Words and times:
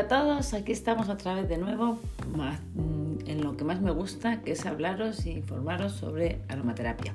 Hola 0.00 0.16
a 0.16 0.22
todos, 0.22 0.54
aquí 0.54 0.72
estamos 0.72 1.10
otra 1.10 1.34
vez 1.34 1.46
de 1.46 1.58
nuevo 1.58 1.98
mm, 2.34 3.28
en 3.28 3.44
lo 3.44 3.58
que 3.58 3.64
más 3.64 3.82
me 3.82 3.90
gusta, 3.90 4.40
que 4.40 4.52
es 4.52 4.64
hablaros 4.64 5.26
e 5.26 5.32
informaros 5.32 5.92
sobre 5.92 6.40
aromaterapia. 6.48 7.14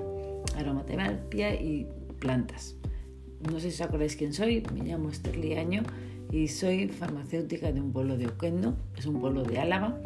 Aromaterapia 0.56 1.60
y 1.60 1.88
plantas. 2.20 2.76
No 3.40 3.58
sé 3.58 3.72
si 3.72 3.82
os 3.82 3.88
acordáis 3.88 4.14
quién 4.14 4.32
soy, 4.32 4.62
me 4.72 4.84
llamo 4.84 5.08
Esther 5.08 5.36
Liaño 5.36 5.82
y 6.30 6.46
soy 6.46 6.86
farmacéutica 6.86 7.72
de 7.72 7.80
un 7.80 7.90
pueblo 7.90 8.16
de 8.16 8.28
Oquendo, 8.28 8.76
es 8.96 9.06
un 9.06 9.20
pueblo 9.20 9.42
de 9.42 9.58
Álava. 9.58 9.98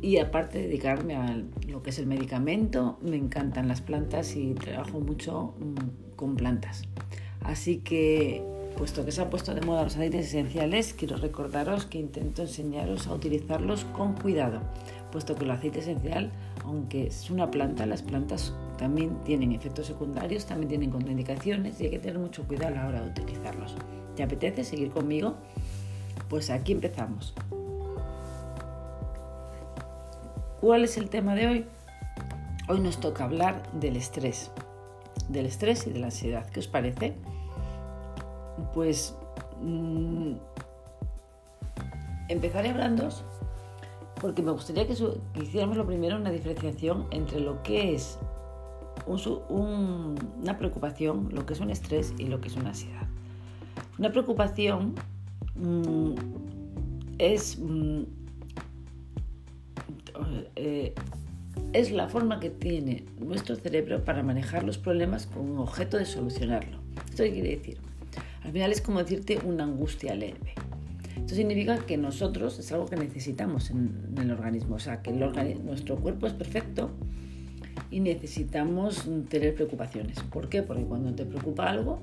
Y 0.00 0.18
aparte 0.18 0.58
de 0.58 0.68
dedicarme 0.68 1.16
a 1.16 1.42
lo 1.66 1.82
que 1.82 1.90
es 1.90 1.98
el 1.98 2.06
medicamento, 2.06 3.00
me 3.02 3.16
encantan 3.16 3.66
las 3.66 3.80
plantas 3.80 4.36
y 4.36 4.54
trabajo 4.54 5.00
mucho 5.00 5.56
mm, 5.58 6.14
con 6.14 6.36
plantas. 6.36 6.84
Así 7.40 7.78
que 7.78 8.44
puesto 8.78 9.04
que 9.04 9.10
se 9.10 9.20
han 9.20 9.28
puesto 9.28 9.54
de 9.54 9.60
moda 9.60 9.82
los 9.82 9.96
aceites 9.96 10.26
esenciales, 10.26 10.94
quiero 10.94 11.16
recordaros 11.16 11.84
que 11.84 11.98
intento 11.98 12.42
enseñaros 12.42 13.08
a 13.08 13.12
utilizarlos 13.12 13.84
con 13.86 14.14
cuidado, 14.14 14.60
puesto 15.10 15.34
que 15.34 15.44
el 15.44 15.50
aceite 15.50 15.80
esencial, 15.80 16.30
aunque 16.64 17.08
es 17.08 17.28
una 17.28 17.50
planta, 17.50 17.86
las 17.86 18.02
plantas 18.02 18.54
también 18.78 19.18
tienen 19.24 19.50
efectos 19.50 19.88
secundarios, 19.88 20.46
también 20.46 20.68
tienen 20.68 20.90
contraindicaciones 20.92 21.80
y 21.80 21.86
hay 21.86 21.90
que 21.90 21.98
tener 21.98 22.20
mucho 22.20 22.46
cuidado 22.46 22.68
a 22.68 22.82
la 22.82 22.86
hora 22.86 23.00
de 23.02 23.10
utilizarlos. 23.10 23.74
¿Te 24.14 24.22
apetece 24.22 24.62
seguir 24.62 24.90
conmigo? 24.90 25.34
Pues 26.28 26.48
aquí 26.48 26.70
empezamos. 26.70 27.34
¿Cuál 30.60 30.84
es 30.84 30.96
el 30.98 31.10
tema 31.10 31.34
de 31.34 31.48
hoy? 31.48 31.66
Hoy 32.68 32.78
nos 32.78 33.00
toca 33.00 33.24
hablar 33.24 33.60
del 33.72 33.96
estrés, 33.96 34.52
del 35.28 35.46
estrés 35.46 35.84
y 35.88 35.90
de 35.90 35.98
la 35.98 36.06
ansiedad. 36.06 36.46
¿Qué 36.50 36.60
os 36.60 36.68
parece? 36.68 37.16
Pues 38.74 39.14
mm, 39.60 40.32
empezaré 42.28 42.70
hablando 42.70 43.08
porque 44.20 44.42
me 44.42 44.50
gustaría 44.50 44.86
que, 44.86 44.94
hiciéramos 45.40 45.76
lo 45.76 45.86
primero 45.86 46.16
una 46.16 46.30
diferenciación 46.30 47.06
entre 47.10 47.40
lo 47.40 47.62
que 47.62 47.94
es 47.94 48.18
una 49.06 50.58
preocupación, 50.58 51.30
lo 51.32 51.46
que 51.46 51.54
es 51.54 51.60
un 51.60 51.70
estrés 51.70 52.12
y 52.18 52.26
lo 52.26 52.40
que 52.40 52.48
es 52.48 52.56
una 52.56 52.70
ansiedad. 52.70 53.06
Una 53.98 54.10
preocupación 54.10 54.94
mm, 55.54 56.14
es, 57.18 57.58
mm, 57.58 58.02
eh, 60.56 60.94
es 61.72 61.90
la 61.90 62.08
forma 62.08 62.38
que 62.38 62.50
tiene 62.50 63.04
nuestro 63.18 63.56
cerebro 63.56 64.04
para 64.04 64.22
manejar 64.22 64.64
los 64.64 64.78
problemas 64.78 65.26
con 65.26 65.50
un 65.50 65.58
objeto 65.58 65.96
de 65.96 66.04
solucionarlo. 66.04 66.78
Esto 67.08 67.22
quiere 67.24 67.56
decir, 67.56 67.78
al 68.48 68.52
final 68.54 68.72
es 68.72 68.80
como 68.80 69.00
decirte 69.00 69.38
una 69.44 69.64
angustia 69.64 70.14
leve. 70.14 70.54
Esto 71.16 71.34
significa 71.34 71.76
que 71.80 71.98
nosotros 71.98 72.58
es 72.58 72.72
algo 72.72 72.86
que 72.86 72.96
necesitamos 72.96 73.68
en, 73.68 74.14
el 74.18 74.30
organismo, 74.30 74.76
o 74.76 74.78
sea, 74.78 75.02
que 75.02 75.12
nuestro 75.12 75.96
cuerpo 75.96 76.26
es 76.26 76.32
perfecto 76.32 76.90
y 77.90 78.00
necesitamos 78.00 79.06
tener 79.28 79.54
preocupaciones. 79.54 80.20
¿Por 80.20 80.48
qué? 80.48 80.62
Porque 80.62 80.84
cuando 80.84 81.14
te 81.14 81.26
preocupa 81.26 81.68
algo, 81.68 82.00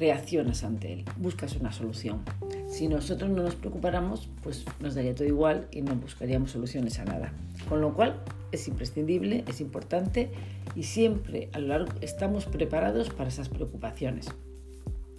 reaccionas 0.00 0.64
ante 0.64 0.94
él, 0.94 1.04
buscas 1.16 1.54
una 1.54 1.70
solución. 1.70 2.22
Si 2.66 2.88
nosotros 2.88 3.30
no 3.30 3.44
nos 3.44 3.54
preocupáramos, 3.54 4.28
pues 4.42 4.64
nos 4.80 4.96
daría 4.96 5.14
todo 5.14 5.28
igual 5.28 5.68
y 5.70 5.82
no 5.82 5.94
buscaríamos 5.94 6.50
soluciones 6.50 6.98
a 6.98 7.04
nada. 7.04 7.32
Con 7.68 7.80
lo 7.80 7.94
cual 7.94 8.20
es 8.50 8.66
imprescindible, 8.66 9.44
es 9.46 9.60
importante 9.60 10.32
y 10.74 10.82
siempre 10.82 11.50
a 11.52 11.60
lo 11.60 11.68
largo 11.68 11.92
estamos 12.00 12.46
preparados 12.46 13.10
para 13.10 13.28
esas 13.28 13.48
preocupaciones 13.48 14.28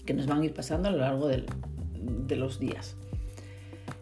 que 0.09 0.15
nos 0.15 0.25
van 0.25 0.41
a 0.41 0.45
ir 0.45 0.55
pasando 0.55 0.89
a 0.89 0.91
lo 0.91 0.97
largo 0.97 1.27
de 1.27 2.35
los 2.35 2.59
días. 2.59 2.95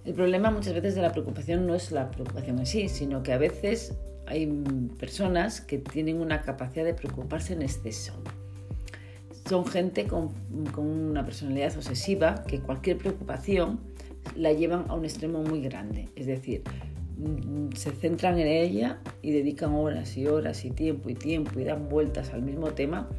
El 0.06 0.14
problema 0.14 0.50
muchas 0.52 0.74
veces 0.74 0.96
de 0.96 1.02
la 1.02 1.12
preocupación 1.12 1.68
no 1.68 1.76
es 1.76 1.92
la 1.92 2.10
preocupación 2.12 2.60
en 2.60 2.66
sí, 2.66 2.88
sino 2.88 3.24
que 3.24 3.34
a 3.34 3.38
veces 3.38 3.94
hay 4.26 4.48
personas 4.98 5.60
que 5.60 5.80
tienen 5.80 6.22
una 6.22 6.44
capacidad 6.44 6.86
de 6.86 6.94
preocuparse 6.94 7.52
en 7.52 7.62
exceso. 7.62 8.14
Son 9.50 9.66
gente 9.66 10.08
con, 10.08 10.32
una 10.78 11.26
personalidad 11.26 11.76
obsesiva 11.76 12.42
que 12.48 12.62
cualquier 12.62 13.00
preocupación 13.00 13.82
la 14.38 14.54
llevan 14.54 14.86
a 14.88 14.94
un 14.94 15.04
extremo 15.04 15.44
muy 15.44 15.62
grande. 15.62 16.08
Es 16.16 16.26
decir, 16.26 16.64
mm, 17.18 17.74
se 17.76 17.92
centran 17.92 18.40
en 18.40 18.48
ella 18.48 19.02
y 19.22 19.32
dedican 19.32 19.74
horas 19.74 20.16
y 20.16 20.26
horas 20.26 20.64
y 20.64 20.72
tiempo 20.72 21.10
y 21.10 21.16
tiempo 21.16 21.60
y 21.60 21.66
dan 21.66 21.90
vueltas 21.90 22.34
al 22.34 22.44
mismo 22.44 22.68
tema 22.72 23.10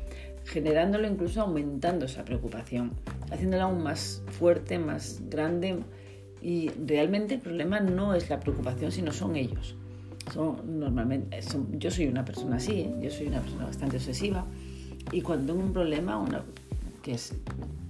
generándolo 0.48 1.06
incluso 1.06 1.42
aumentando 1.42 2.06
esa 2.06 2.24
preocupación, 2.24 2.92
haciéndola 3.30 3.64
aún 3.64 3.82
más 3.82 4.22
fuerte, 4.38 4.78
más 4.78 5.20
grande. 5.28 5.80
Y 6.40 6.70
realmente 6.86 7.34
el 7.34 7.40
problema 7.40 7.80
no 7.80 8.14
es 8.14 8.30
la 8.30 8.40
preocupación, 8.40 8.90
sino 8.92 9.12
son 9.12 9.36
ellos. 9.36 9.76
Son, 10.32 10.78
normalmente, 10.78 11.40
yo 11.78 11.90
soy 11.90 12.06
una 12.06 12.24
persona 12.24 12.56
así, 12.56 12.80
¿eh? 12.80 12.94
yo 13.00 13.10
soy 13.10 13.26
una 13.26 13.40
persona 13.40 13.64
bastante 13.66 13.96
obsesiva 13.96 14.46
y 15.10 15.22
cuando 15.22 15.52
tengo 15.52 15.64
un 15.64 15.72
problema, 15.72 16.18
una, 16.18 16.44
que 17.02 17.12
es, 17.12 17.34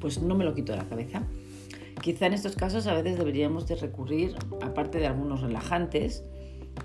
pues 0.00 0.22
no 0.22 0.34
me 0.34 0.44
lo 0.44 0.54
quito 0.54 0.72
de 0.72 0.78
la 0.78 0.84
cabeza. 0.84 1.22
Quizá 2.00 2.26
en 2.26 2.34
estos 2.34 2.54
casos 2.54 2.86
a 2.86 2.94
veces 2.94 3.18
deberíamos 3.18 3.66
de 3.66 3.74
recurrir, 3.74 4.36
aparte 4.62 4.98
de 4.98 5.06
algunos 5.08 5.40
relajantes, 5.40 6.24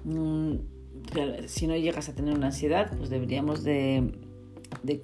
mm, 0.04 0.54
si 1.46 1.68
no 1.68 1.76
llegas 1.76 2.10
a 2.10 2.16
tener 2.16 2.34
una 2.34 2.48
ansiedad, 2.48 2.92
pues 2.98 3.10
deberíamos 3.10 3.64
de, 3.64 4.12
de 4.82 5.04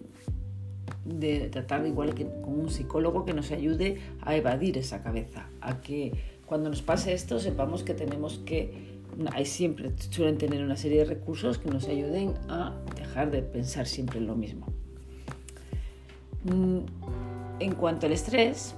de 1.16 1.50
tratar 1.50 1.86
igual 1.86 2.14
que 2.14 2.26
con 2.26 2.60
un 2.60 2.70
psicólogo 2.70 3.26
que 3.26 3.34
nos 3.34 3.52
ayude 3.52 3.98
a 4.22 4.36
evadir 4.36 4.78
esa 4.78 5.02
cabeza, 5.02 5.50
a 5.62 5.82
que 5.82 6.14
cuando 6.46 6.70
nos 6.70 6.82
pase 6.82 7.14
esto 7.14 7.40
sepamos 7.40 7.84
que 7.84 7.94
tenemos 7.94 8.40
que, 8.46 9.00
hay 9.34 9.46
siempre 9.46 9.92
suelen 10.10 10.38
tener 10.38 10.64
una 10.64 10.76
serie 10.76 11.00
de 11.00 11.06
recursos 11.06 11.58
que 11.58 11.70
nos 11.70 11.88
ayuden 11.88 12.34
a 12.48 12.76
dejar 12.96 13.32
de 13.32 13.42
pensar 13.42 13.88
siempre 13.88 14.20
en 14.20 14.28
lo 14.28 14.36
mismo. 14.36 14.68
Mm, 16.44 16.80
en 17.60 17.76
cuanto 17.76 18.06
al 18.06 18.14
estrés, 18.14 18.76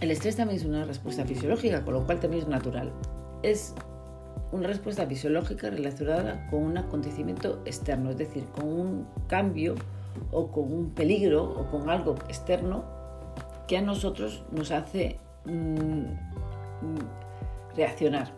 el 0.00 0.10
estrés 0.10 0.36
también 0.36 0.60
es 0.60 0.66
una 0.66 0.84
respuesta 0.84 1.24
fisiológica, 1.24 1.84
con 1.84 1.94
lo 1.94 2.06
cual 2.06 2.20
también 2.20 2.44
es 2.44 2.48
natural. 2.48 2.92
Es 3.42 3.74
una 4.52 4.66
respuesta 4.66 5.06
fisiológica 5.06 5.70
relacionada 5.70 6.46
con 6.48 6.62
un 6.62 6.78
acontecimiento 6.78 7.60
externo, 7.66 8.10
es 8.10 8.18
decir, 8.18 8.44
con 8.46 8.68
un 8.68 9.06
cambio 9.26 9.74
o 10.32 10.50
con 10.50 10.72
un 10.72 10.90
peligro 10.90 11.44
o 11.44 11.70
con 11.70 11.90
algo 11.90 12.14
externo 12.28 12.84
que 13.66 13.78
a 13.78 13.82
nosotros 13.82 14.44
nos 14.50 14.70
hace 14.70 15.18
mm, 15.44 16.04
reaccionar. 17.76 18.32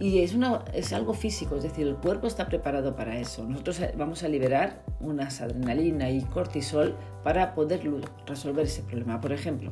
Y 0.00 0.18
es, 0.18 0.36
es 0.72 0.92
algo 0.92 1.14
físico, 1.14 1.56
es 1.56 1.62
decir, 1.62 1.86
el 1.86 1.96
cuerpo 1.96 2.26
está 2.26 2.46
preparado 2.46 2.96
para 2.96 3.16
eso. 3.16 3.44
Nosotros 3.44 3.80
vamos 3.96 4.22
a 4.24 4.28
liberar 4.28 4.82
unas 5.00 5.40
adrenalina 5.40 6.10
y 6.10 6.20
cortisol 6.22 6.96
para 7.22 7.54
poder 7.54 7.82
resolver 8.26 8.66
ese 8.66 8.82
problema. 8.82 9.20
Por 9.20 9.32
ejemplo, 9.32 9.70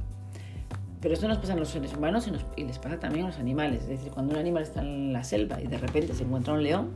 pero 1.01 1.15
esto 1.15 1.27
nos 1.27 1.39
pasa 1.39 1.55
en 1.55 1.59
los 1.59 1.69
seres 1.71 1.93
humanos 1.95 2.29
y, 2.29 2.61
y 2.61 2.65
les 2.65 2.79
pasa 2.79 3.01
también 3.01 3.25
a 3.27 3.29
los 3.29 3.39
animales. 3.41 3.83
Es 3.83 3.89
decir, 3.89 4.13
cuando 4.13 4.35
un 4.35 4.39
animal 4.39 4.63
está 4.63 4.81
en 4.81 5.13
la 5.13 5.25
selva 5.25 5.61
y 5.61 5.67
de 5.67 5.79
repente 5.79 6.15
se 6.15 6.23
encuentra 6.23 6.55
un 6.55 6.63
león, 6.63 6.91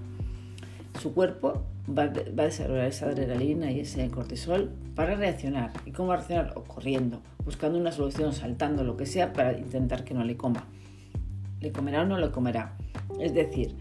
su 0.96 1.14
cuerpo 1.14 1.64
va, 1.86 2.04
a 2.04 2.08
desarrollar 2.08 2.86
esa 2.86 3.06
adrenalina 3.06 3.70
y 3.70 3.80
ese 3.80 4.08
cortisol 4.10 4.70
para 4.94 5.14
reaccionar. 5.14 5.72
¿Y 5.84 5.92
cómo 5.92 6.08
va 6.08 6.14
a 6.14 6.16
reaccionar? 6.18 6.52
O 6.56 6.64
corriendo, 6.64 7.22
buscando 7.44 7.78
una 7.78 7.92
solución, 7.92 8.32
saltando, 8.32 8.84
lo 8.84 8.96
que 8.96 9.06
sea, 9.06 9.32
para 9.32 9.56
intentar 9.56 10.04
que 10.04 10.14
no 10.14 10.24
le 10.24 10.36
coma. 10.36 10.66
¿Le 11.60 11.72
comerá 11.72 12.02
o 12.02 12.06
no 12.06 12.18
le 12.18 12.30
comerá? 12.30 12.76
Es 13.20 13.34
decir, 13.34 13.74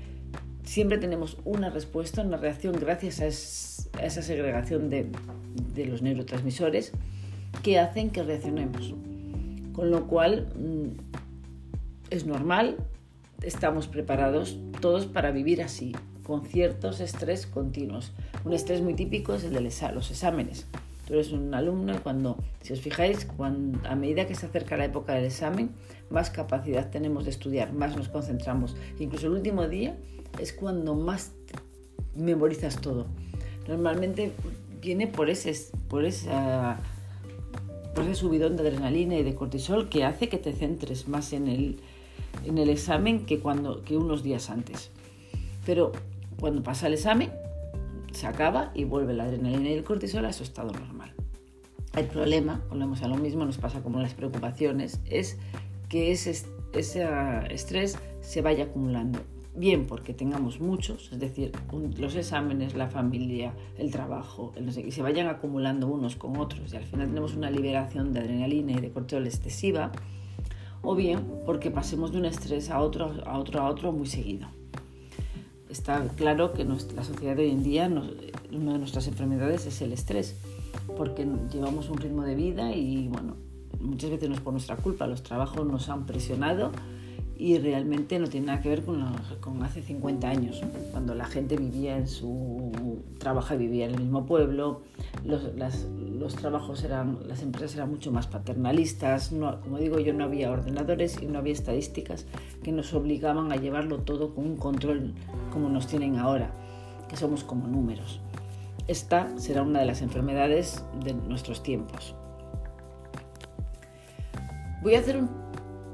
siempre 0.63 0.97
tenemos 0.97 1.37
una 1.45 1.69
respuesta, 1.69 2.21
una 2.21 2.37
reacción 2.37 2.75
gracias 2.79 3.21
a, 3.21 4.03
esa 4.03 4.21
segregación 4.21 4.89
de, 4.89 5.09
los 5.85 6.01
neurotransmisores 6.01 6.91
que 7.63 7.79
hacen 7.79 8.09
que 8.09 8.23
reaccionemos. 8.23 8.93
Con 9.73 9.91
lo 9.91 10.07
cual 10.07 10.47
mm, 10.57 11.15
es 12.09 12.25
normal, 12.25 12.77
estamos 13.41 13.87
preparados 13.87 14.57
todos 14.79 15.05
para 15.05 15.31
vivir 15.31 15.61
así, 15.61 15.93
con 16.25 16.45
ciertos 16.45 16.99
estrés 16.99 17.45
continuos. 17.45 18.11
Un 18.43 18.53
estrés 18.53 18.81
muy 18.81 18.95
típico 18.95 19.33
es 19.33 19.43
el 19.43 19.53
de 19.53 19.61
los 19.61 20.11
exámenes. 20.11 20.65
Tú 21.07 21.13
eres 21.13 21.31
un 21.31 21.53
alumno 21.53 21.93
y 21.93 21.97
cuando, 21.99 22.37
si 22.61 22.73
os 22.73 22.81
fijáis, 22.81 23.25
cuando, 23.25 23.87
a 23.87 23.95
medida 23.95 24.25
que 24.25 24.33
se 24.33 24.47
acerca 24.47 24.75
la 24.75 24.85
época 24.85 25.13
del 25.13 25.25
examen, 25.25 25.69
más 26.09 26.31
capacidad 26.31 26.89
tenemos 26.89 27.25
de 27.25 27.31
estudiar, 27.31 27.73
más 27.73 27.95
nos 27.95 28.09
concentramos. 28.09 28.75
Incluso 28.99 29.27
el 29.27 29.33
último 29.33 29.67
día 29.67 29.95
es 30.39 30.51
cuando 30.51 30.95
más 30.95 31.31
memorizas 32.15 32.81
todo. 32.81 33.05
Normalmente 33.67 34.31
viene 34.81 35.07
por 35.07 35.29
ese, 35.29 35.55
por 35.89 36.05
esa, 36.05 36.79
por 37.93 38.03
ese 38.05 38.15
subidón 38.15 38.55
de 38.55 38.63
adrenalina 38.63 39.15
y 39.15 39.23
de 39.23 39.35
cortisol 39.35 39.89
que 39.89 40.05
hace 40.05 40.27
que 40.27 40.39
te 40.39 40.53
centres 40.53 41.07
más 41.07 41.33
en 41.33 41.47
el, 41.47 41.79
en 42.45 42.57
el 42.57 42.69
examen 42.69 43.27
que, 43.27 43.39
cuando, 43.39 43.83
que 43.83 43.95
unos 43.95 44.23
días 44.23 44.49
antes. 44.49 44.89
Pero 45.67 45.91
cuando 46.39 46.63
pasa 46.63 46.87
el 46.87 46.93
examen, 46.93 47.31
se 48.11 48.27
acaba 48.27 48.71
y 48.73 48.85
vuelve 48.85 49.13
la 49.13 49.25
adrenalina 49.25 49.69
y 49.69 49.73
el 49.73 49.83
cortisol 49.83 50.25
a 50.25 50.33
su 50.33 50.43
estado 50.43 50.71
normal. 50.71 51.13
El 51.95 52.07
problema, 52.07 52.61
volvemos 52.69 53.01
a 53.03 53.07
lo 53.07 53.15
mismo, 53.15 53.45
nos 53.45 53.57
pasa 53.57 53.81
como 53.81 54.01
las 54.01 54.13
preocupaciones, 54.13 54.99
es 55.05 55.37
que 55.87 56.11
ese, 56.11 56.31
ese 56.73 57.07
estrés 57.49 57.97
se 58.21 58.41
vaya 58.41 58.65
acumulando. 58.65 59.19
Bien 59.55 59.87
porque 59.87 60.13
tengamos 60.13 60.59
muchos, 60.59 61.09
es 61.13 61.19
decir, 61.19 61.53
los 61.97 62.15
exámenes, 62.15 62.75
la 62.75 62.89
familia, 62.89 63.53
el 63.77 63.89
trabajo, 63.91 64.53
y 64.57 64.91
se 64.91 65.01
vayan 65.01 65.27
acumulando 65.27 65.87
unos 65.87 66.17
con 66.17 66.35
otros 66.35 66.73
y 66.73 66.75
al 66.75 66.83
final 66.83 67.07
tenemos 67.07 67.35
una 67.35 67.49
liberación 67.49 68.11
de 68.11 68.19
adrenalina 68.19 68.73
y 68.73 68.81
de 68.81 68.91
cortisol 68.91 69.25
excesiva, 69.25 69.93
o 70.81 70.95
bien 70.95 71.25
porque 71.45 71.71
pasemos 71.71 72.11
de 72.11 72.17
un 72.17 72.25
estrés 72.25 72.69
a 72.69 72.81
otro, 72.81 73.13
a 73.25 73.39
otro, 73.39 73.61
a 73.61 73.69
otro 73.69 73.93
muy 73.93 74.07
seguido. 74.07 74.49
Está 75.75 76.07
claro 76.15 76.53
que 76.53 76.63
la 76.63 77.03
sociedad 77.03 77.35
de 77.35 77.43
hoy 77.43 77.51
en 77.51 77.61
día, 77.61 77.87
una 77.87 78.71
de 78.71 78.79
nuestras 78.79 79.09
enfermedades 79.09 79.65
es 79.65 79.81
el 79.81 79.91
estrés, 79.91 80.37
porque 80.95 81.27
llevamos 81.51 81.89
un 81.89 81.97
ritmo 81.97 82.23
de 82.23 82.33
vida 82.33 82.71
y 82.71 83.09
bueno, 83.09 83.35
muchas 83.81 84.09
veces 84.09 84.29
no 84.29 84.35
es 84.35 84.41
por 84.41 84.53
nuestra 84.53 84.77
culpa, 84.77 85.05
los 85.05 85.21
trabajos 85.21 85.67
nos 85.67 85.89
han 85.89 86.05
presionado 86.05 86.71
y 87.37 87.57
realmente 87.57 88.17
no 88.19 88.27
tiene 88.27 88.47
nada 88.47 88.61
que 88.61 88.69
ver 88.69 88.83
con, 88.83 89.03
con 89.41 89.61
hace 89.63 89.81
50 89.81 90.27
años, 90.27 90.61
cuando 90.91 91.15
la 91.15 91.25
gente 91.25 91.57
vivía 91.57 91.97
en 91.97 92.07
su 92.07 92.71
trabajo 93.19 93.57
vivía 93.57 93.85
en 93.85 93.95
el 93.95 94.01
mismo 94.01 94.25
pueblo, 94.25 94.81
los, 95.23 95.43
los, 95.55 96.35
trabajos 96.35 96.83
eran, 96.83 97.19
las 97.27 97.41
empresas 97.41 97.75
eran 97.75 97.89
mucho 97.89 98.11
más 98.11 98.27
paternalistas, 98.27 99.31
no, 99.31 99.59
como 99.61 99.79
digo 99.79 99.99
yo, 99.99 100.13
no 100.13 100.23
había 100.23 100.51
ordenadores 100.51 101.21
y 101.21 101.25
no 101.25 101.39
había 101.39 101.53
estadísticas 101.53 102.25
que 102.63 102.71
nos 102.71 102.93
obligaban 102.93 103.51
a 103.51 103.55
llevarlo 103.55 103.99
todo 103.99 104.33
con 104.33 104.45
un 104.45 104.57
control 104.57 105.13
como 105.51 105.69
nos 105.69 105.87
tienen 105.87 106.17
ahora, 106.17 106.51
que 107.09 107.17
somos 107.17 107.43
como 107.43 107.67
números. 107.67 108.21
Esta 108.87 109.37
será 109.37 109.63
una 109.63 109.79
de 109.79 109.85
las 109.85 110.01
enfermedades 110.01 110.83
de 111.03 111.13
nuestros 111.13 111.63
tiempos. 111.63 112.15
Voy 114.83 114.93
a 114.93 114.99
hacer 114.99 115.17
un 115.17 115.44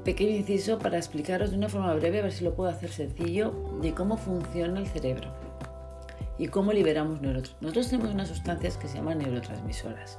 pequeño 0.04 0.36
inciso 0.36 0.78
para 0.78 0.96
explicaros 0.96 1.50
de 1.50 1.56
una 1.56 1.68
forma 1.68 1.94
breve, 1.94 2.20
a 2.20 2.22
ver 2.22 2.32
si 2.32 2.44
lo 2.44 2.54
puedo 2.54 2.70
hacer 2.70 2.90
sencillo, 2.90 3.52
de 3.80 3.94
cómo 3.94 4.16
funciona 4.16 4.78
el 4.80 4.86
cerebro 4.86 5.32
y 6.38 6.48
cómo 6.48 6.72
liberamos 6.72 7.20
neurotransmisores. 7.20 7.62
Nosotros 7.62 7.88
tenemos 7.88 8.14
unas 8.14 8.28
sustancias 8.28 8.76
que 8.76 8.88
se 8.88 8.96
llaman 8.96 9.18
neurotransmisoras. 9.18 10.18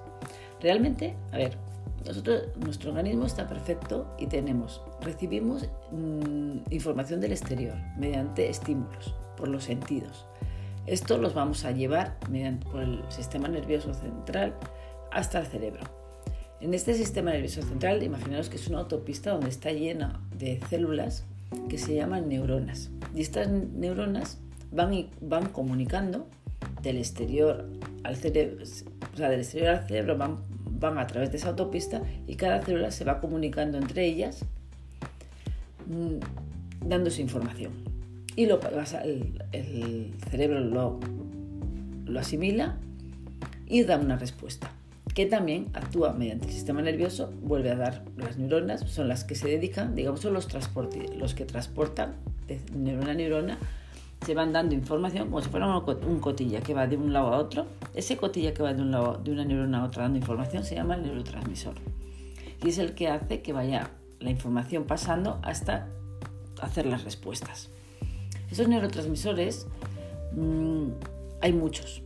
Realmente, 0.61 1.15
a 1.31 1.37
ver, 1.37 1.57
nosotros, 2.05 2.43
nuestro 2.57 2.91
organismo 2.91 3.25
está 3.25 3.47
perfecto 3.47 4.07
y 4.17 4.27
tenemos, 4.27 4.81
recibimos 5.01 5.69
mm, 5.91 6.59
información 6.69 7.19
del 7.19 7.31
exterior 7.31 7.75
mediante 7.97 8.49
estímulos, 8.49 9.15
por 9.37 9.47
los 9.47 9.65
sentidos. 9.65 10.25
Esto 10.85 11.17
los 11.17 11.33
vamos 11.33 11.63
a 11.65 11.71
llevar 11.71 12.17
mediante, 12.29 12.65
por 12.69 12.81
el 12.81 13.03
sistema 13.09 13.47
nervioso 13.47 13.93
central 13.93 14.53
hasta 15.11 15.39
el 15.39 15.45
cerebro. 15.45 16.02
En 16.63 16.73
este 16.73 16.93
sistema 16.93 17.31
nervioso 17.31 17.61
central, 17.61 18.03
imaginaos 18.03 18.47
que 18.47 18.55
es 18.55 18.69
una 18.69 18.79
autopista 18.79 19.31
donde 19.31 19.49
está 19.49 19.73
llena 19.73 20.21
de 20.39 20.61
células 20.69 21.25
que 21.67 21.77
se 21.77 21.93
llaman 21.93 22.29
neuronas. 22.29 22.89
Y 23.13 23.19
estas 23.19 23.49
neuronas 23.49 24.37
van, 24.71 25.09
van 25.19 25.49
comunicando 25.49 26.25
del 26.81 26.99
exterior 26.99 27.67
al 28.05 28.15
cerebro, 28.15 28.63
o 28.63 29.17
sea, 29.17 29.27
del 29.27 29.41
exterior 29.41 29.71
al 29.71 29.87
cerebro 29.89 30.17
van, 30.17 30.37
van 30.79 30.99
a 30.99 31.05
través 31.05 31.31
de 31.31 31.37
esa 31.37 31.49
autopista 31.49 32.01
y 32.27 32.35
cada 32.35 32.61
célula 32.61 32.91
se 32.91 33.03
va 33.03 33.19
comunicando 33.19 33.77
entre 33.77 34.05
ellas 34.05 34.45
mm, 35.87 36.87
dándose 36.87 37.21
información. 37.21 37.73
Y 38.37 38.45
lo, 38.45 38.61
el, 39.03 39.43
el 39.51 40.13
cerebro 40.29 40.61
lo, 40.61 41.01
lo 42.05 42.19
asimila 42.21 42.77
y 43.67 43.83
da 43.83 43.97
una 43.97 44.15
respuesta 44.15 44.72
que 45.13 45.25
también 45.25 45.69
actúa 45.73 46.13
mediante 46.13 46.47
el 46.47 46.53
sistema 46.53 46.81
nervioso, 46.81 47.31
vuelve 47.41 47.71
a 47.71 47.75
dar 47.75 48.03
las 48.17 48.37
neuronas, 48.37 48.81
son 48.89 49.07
las 49.07 49.23
que 49.23 49.35
se 49.35 49.47
dedican, 49.47 49.95
digamos, 49.95 50.21
son 50.21 50.33
los, 50.33 50.47
los 51.15 51.33
que 51.35 51.45
transportan 51.45 52.15
de 52.47 52.59
neurona 52.75 53.11
a 53.11 53.13
neurona, 53.13 53.57
se 54.25 54.33
van 54.33 54.53
dando 54.53 54.73
información 54.73 55.25
como 55.25 55.41
si 55.41 55.49
fuera 55.49 55.67
un 55.67 56.19
cotilla 56.19 56.61
que 56.61 56.73
va 56.73 56.87
de 56.87 56.97
un 56.97 57.13
lado 57.13 57.33
a 57.33 57.37
otro. 57.37 57.65
Ese 57.93 58.17
cotilla 58.17 58.53
que 58.53 58.63
va 58.63 58.73
de, 58.73 58.81
un 58.81 58.91
lado, 58.91 59.19
de 59.23 59.31
una 59.31 59.45
neurona 59.45 59.81
a 59.81 59.85
otra 59.85 60.03
dando 60.03 60.17
información 60.17 60.63
se 60.63 60.75
llama 60.75 60.95
el 60.95 61.03
neurotransmisor. 61.03 61.75
Y 62.63 62.69
es 62.69 62.77
el 62.77 62.95
que 62.95 63.09
hace 63.09 63.41
que 63.41 63.53
vaya 63.53 63.91
la 64.19 64.29
información 64.29 64.85
pasando 64.85 65.39
hasta 65.43 65.89
hacer 66.61 66.85
las 66.85 67.03
respuestas. 67.03 67.69
Esos 68.49 68.67
neurotransmisores 68.67 69.67
mmm, 70.35 70.91
hay 71.41 71.53
muchos. 71.53 72.01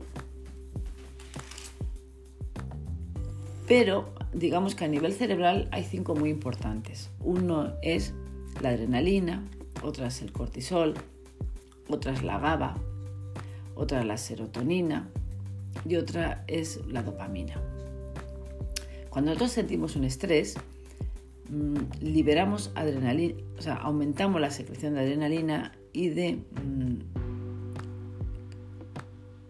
Pero 3.67 4.13
digamos 4.33 4.75
que 4.75 4.85
a 4.85 4.87
nivel 4.87 5.13
cerebral 5.13 5.67
hay 5.71 5.83
cinco 5.83 6.15
muy 6.15 6.29
importantes. 6.29 7.09
Uno 7.19 7.73
es 7.81 8.13
la 8.61 8.69
adrenalina, 8.69 9.43
otra 9.83 10.07
es 10.07 10.21
el 10.21 10.31
cortisol, 10.31 10.93
otra 11.89 12.13
es 12.13 12.23
la 12.23 12.39
GABA, 12.39 12.77
otra 13.75 13.99
es 13.99 14.05
la 14.05 14.17
serotonina 14.17 15.09
y 15.85 15.97
otra 15.97 16.45
es 16.47 16.79
la 16.87 17.03
dopamina. 17.03 17.61
Cuando 19.09 19.31
nosotros 19.31 19.51
sentimos 19.51 19.97
un 19.97 20.05
estrés, 20.05 20.55
mm, 21.49 22.01
liberamos 22.01 22.71
adrenalina, 22.73 23.35
o 23.57 23.61
sea, 23.61 23.75
aumentamos 23.75 24.39
la 24.39 24.51
secreción 24.51 24.93
de 24.93 25.01
adrenalina 25.01 25.73
y 25.91 26.09
de, 26.09 26.35
mm, 26.35 26.99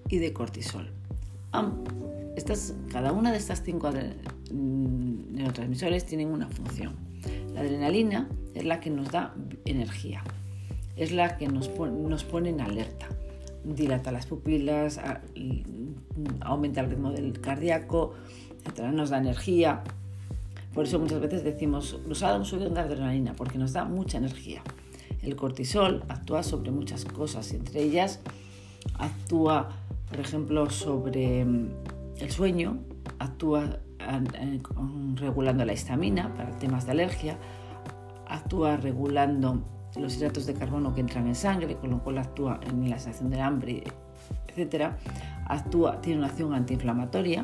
y 0.09 0.17
de 0.17 0.33
cortisol 0.33 0.89
cada 2.91 3.11
una 3.11 3.31
de 3.31 3.37
estas 3.37 3.63
cinco 3.63 3.91
mm, 3.91 5.35
neurotransmisores 5.35 6.05
tienen 6.05 6.29
una 6.29 6.47
función. 6.47 6.95
La 7.53 7.61
adrenalina 7.61 8.29
es 8.53 8.65
la 8.65 8.79
que 8.79 8.89
nos 8.89 9.11
da 9.11 9.33
energía, 9.65 10.23
es 10.95 11.11
la 11.11 11.37
que 11.37 11.47
nos, 11.47 11.69
nos 11.79 12.23
pone 12.23 12.49
en 12.49 12.61
alerta, 12.61 13.07
dilata 13.63 14.11
las 14.11 14.25
pupilas, 14.25 14.99
aumenta 16.41 16.81
el 16.81 16.89
ritmo 16.89 17.11
del 17.11 17.39
cardíaco, 17.39 18.13
nos 18.91 19.09
da 19.09 19.17
energía. 19.17 19.83
Por 20.73 20.85
eso 20.85 20.99
muchas 20.99 21.19
veces 21.19 21.43
decimos, 21.43 21.99
dado 22.19 22.37
un 22.37 22.45
subidón 22.45 22.75
de 22.75 22.81
adrenalina, 22.81 23.33
porque 23.33 23.57
nos 23.57 23.73
da 23.73 23.85
mucha 23.85 24.19
energía. 24.19 24.61
El 25.23 25.35
cortisol 25.35 26.03
actúa 26.07 26.43
sobre 26.43 26.71
muchas 26.71 27.03
cosas, 27.05 27.51
entre 27.51 27.81
ellas 27.81 28.19
actúa, 28.99 29.69
por 30.09 30.19
ejemplo, 30.19 30.69
sobre 30.69 31.45
el 32.19 32.31
sueño 32.31 32.79
actúa 33.19 33.79
regulando 35.15 35.65
la 35.65 35.73
histamina 35.73 36.33
para 36.35 36.51
temas 36.57 36.85
de 36.85 36.91
alergia, 36.91 37.37
actúa 38.27 38.77
regulando 38.77 39.61
los 39.95 40.15
hidratos 40.17 40.45
de 40.45 40.53
carbono 40.53 40.93
que 40.93 41.01
entran 41.01 41.27
en 41.27 41.35
sangre, 41.35 41.75
con 41.75 41.89
lo 41.89 42.03
cual 42.03 42.19
actúa 42.19 42.59
en 42.63 42.89
la 42.89 42.99
sensación 42.99 43.29
del 43.29 43.41
hambre, 43.41 43.83
etc. 44.55 44.91
Actúa, 45.47 46.01
tiene 46.01 46.19
una 46.19 46.27
acción 46.27 46.53
antiinflamatoria. 46.53 47.43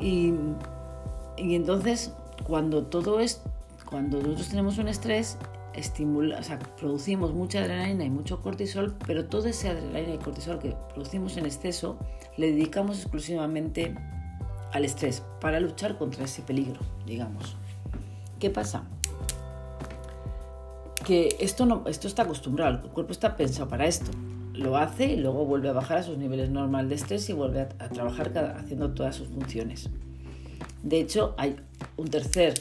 Y, 0.00 0.34
y 1.36 1.54
entonces, 1.54 2.12
cuando 2.44 2.86
todo 2.86 3.20
es, 3.20 3.42
cuando 3.88 4.18
nosotros 4.18 4.48
tenemos 4.48 4.78
un 4.78 4.88
estrés, 4.88 5.38
estimula, 5.74 6.38
o 6.38 6.42
sea, 6.42 6.58
producimos 6.58 7.32
mucha 7.32 7.60
adrenalina 7.60 8.04
y 8.04 8.10
mucho 8.10 8.40
cortisol, 8.42 8.94
pero 9.06 9.26
todo 9.26 9.48
ese 9.48 9.68
adrenalina 9.68 10.14
y 10.14 10.18
cortisol 10.18 10.58
que 10.58 10.76
producimos 10.92 11.36
en 11.36 11.46
exceso 11.46 11.98
le 12.36 12.52
dedicamos 12.52 13.00
exclusivamente 13.00 13.94
al 14.72 14.84
estrés 14.84 15.22
para 15.40 15.60
luchar 15.60 15.98
contra 15.98 16.24
ese 16.24 16.42
peligro, 16.42 16.80
digamos. 17.06 17.56
¿Qué 18.38 18.50
pasa? 18.50 18.84
Que 21.04 21.36
esto, 21.40 21.66
no, 21.66 21.84
esto 21.86 22.08
está 22.08 22.22
acostumbrado, 22.22 22.84
el 22.84 22.90
cuerpo 22.90 23.12
está 23.12 23.36
pensado 23.36 23.68
para 23.68 23.86
esto. 23.86 24.10
Lo 24.52 24.76
hace 24.76 25.06
y 25.06 25.16
luego 25.16 25.46
vuelve 25.46 25.70
a 25.70 25.72
bajar 25.72 25.98
a 25.98 26.02
sus 26.02 26.18
niveles 26.18 26.50
normales 26.50 26.88
de 26.90 26.94
estrés 26.96 27.28
y 27.30 27.32
vuelve 27.32 27.62
a 27.62 27.88
trabajar 27.88 28.56
haciendo 28.56 28.92
todas 28.92 29.16
sus 29.16 29.28
funciones. 29.28 29.88
De 30.82 31.00
hecho, 31.00 31.34
hay 31.38 31.56
un 31.96 32.08
tercer 32.08 32.54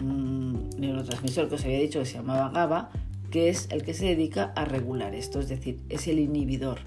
un 0.00 0.70
neurotransmisor 0.78 1.48
que 1.48 1.54
os 1.56 1.64
había 1.64 1.80
dicho 1.80 1.98
que 2.00 2.06
se 2.06 2.14
llamaba 2.14 2.50
GABA, 2.50 2.90
que 3.30 3.48
es 3.48 3.68
el 3.70 3.82
que 3.82 3.94
se 3.94 4.06
dedica 4.06 4.52
a 4.56 4.64
regular 4.64 5.14
esto, 5.14 5.40
es 5.40 5.48
decir, 5.48 5.80
es 5.88 6.06
el 6.08 6.18
inhibidor. 6.18 6.78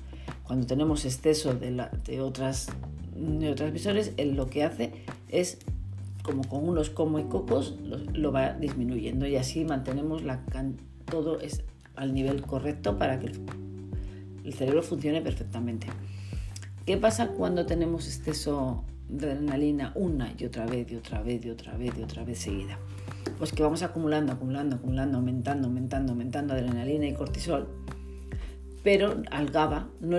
Cuando 0.44 0.66
tenemos 0.66 1.06
exceso 1.06 1.54
de, 1.54 1.72
la, 1.72 1.92
otras 2.22 2.70
neurotransmisores, 3.16 4.14
él 4.18 4.36
lo 4.36 4.48
que 4.48 4.64
hace 4.64 4.94
es, 5.30 5.60
como 6.24 6.44
con 6.44 6.68
unos 6.68 6.90
como 6.90 7.20
y 7.20 7.26
cocos, 7.26 7.76
lo, 8.14 8.32
va 8.32 8.54
disminuyendo 8.54 9.28
y 9.28 9.36
así 9.36 9.66
mantenemos 9.66 10.24
todo 11.06 11.40
al 11.96 12.14
nivel 12.14 12.42
correcto 12.42 12.98
para 12.98 13.20
que 13.20 13.28
el, 13.28 13.42
el 14.44 14.54
cerebro 14.54 14.82
funcione 14.82 15.22
perfectamente. 15.22 15.88
¿Qué 16.86 16.98
pasa 16.98 17.28
cuando 17.28 17.66
tenemos 17.66 18.08
exceso 18.08 18.84
de 19.08 19.32
adrenalina 19.32 19.92
una 19.96 20.34
y 20.38 20.46
otra 20.46 20.66
vez 20.66 20.92
y 20.92 20.96
otra 20.96 21.22
vez 21.22 21.46
y 21.46 21.50
otra 21.50 21.78
vez 21.78 21.94
y 21.98 22.02
otra 22.02 22.24
vez 22.24 22.40
seguida? 22.40 22.80
Pues 23.38 23.52
que 23.52 23.64
vamos 23.64 23.84
acumulando, 23.84 24.34
acumulando, 24.34 24.78
acumulando, 24.78 25.18
aumentando, 25.18 25.68
aumentando, 25.68 26.12
aumentando 26.12 26.54
adrenalina 26.54 27.08
y 27.08 27.14
cortisol, 27.14 27.68
pero 28.84 29.22
al 29.32 29.50
GABA 29.50 29.90
no, 30.00 30.18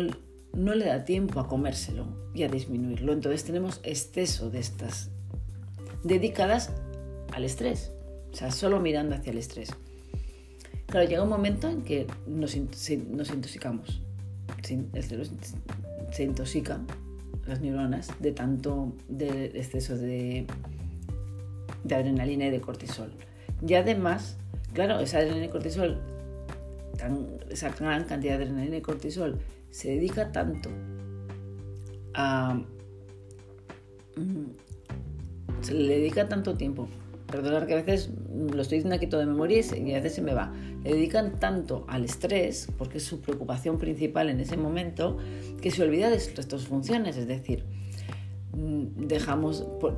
no 0.55 0.75
le 0.75 0.87
da 0.87 1.05
tiempo 1.05 1.40
a 1.40 1.49
comérselo 1.49 2.07
y 2.35 2.43
a 2.43 2.49
disminuirlo. 2.49 3.12
Entonces 3.12 3.45
tenemos 3.45 3.81
exceso 3.83 4.50
de 4.50 4.61
estas 4.61 5.11
dedicadas 6.05 6.73
al 7.33 7.45
estrés. 7.45 7.93
o 8.33 8.37
sea, 8.37 8.50
solo 8.50 8.81
mirando 8.81 9.14
hacia 9.14 9.33
el 9.33 9.38
estrés. 9.38 9.71
Claro, 10.87 11.09
llega 11.09 11.23
un 11.23 11.29
momento 11.29 11.69
en 11.69 11.83
que 11.83 12.07
nos, 12.26 12.57
nos 12.57 13.31
intoxicamos. 13.31 14.02
El 14.69 15.02
cerebro 15.02 15.31
se 16.12 16.25
intoxica, 16.25 16.81
las 17.47 17.61
neuronas, 17.61 18.09
de 18.21 18.33
tanto 18.33 18.93
de 19.09 19.47
exceso 19.55 19.97
de, 19.97 20.47
de 21.85 21.95
adrenalina 21.95 22.47
y 22.47 22.51
de 22.51 22.61
cortisol. 22.61 23.13
Y 23.67 23.75
además, 23.75 24.37
claro, 24.73 25.01
esa 25.01 25.19
adrenalina 25.19 25.47
y 25.47 25.51
cortisol, 25.51 26.01
esa 27.51 27.71
gran 27.71 28.05
cantidad 28.05 28.39
de 28.39 28.45
adrenalina 28.45 28.77
y 28.77 28.83
cortisol, 28.83 29.39
se 29.71 29.91
dedica 29.91 30.33
tanto 30.33 30.71
a... 32.15 32.61
Mm, 34.17 35.63
se 35.63 35.75
le 35.75 35.99
dedica 35.99 36.29
tanto 36.29 36.57
tiempo. 36.57 36.89
Perdonar 37.27 37.67
que 37.67 37.75
a 37.75 37.83
veces 37.83 38.11
lo 38.33 38.61
estoy 38.61 38.79
diciendo 38.79 38.97
aquí 38.97 39.07
todo 39.07 39.21
de 39.21 39.27
memoria 39.27 39.59
y 39.59 39.93
a 39.93 39.97
veces 39.97 40.15
se 40.15 40.23
me 40.23 40.35
va. 40.35 40.53
Le 40.83 40.95
dedican 40.95 41.39
tanto 41.39 41.85
al 41.89 42.05
estrés, 42.05 42.69
porque 42.77 42.99
es 42.99 43.05
su 43.05 43.21
preocupación 43.21 43.79
principal 43.79 44.31
en 44.31 44.41
ese 44.41 44.57
momento, 44.57 45.19
que 45.61 45.71
se 45.71 45.83
olvida 45.83 46.11
de 46.11 46.19
sus 46.19 46.67
funciones. 46.67 47.17
Es 47.17 47.29
decir, 47.29 47.65
mm, 48.52 49.07
dejamos, 49.07 49.66
pues, 49.80 49.95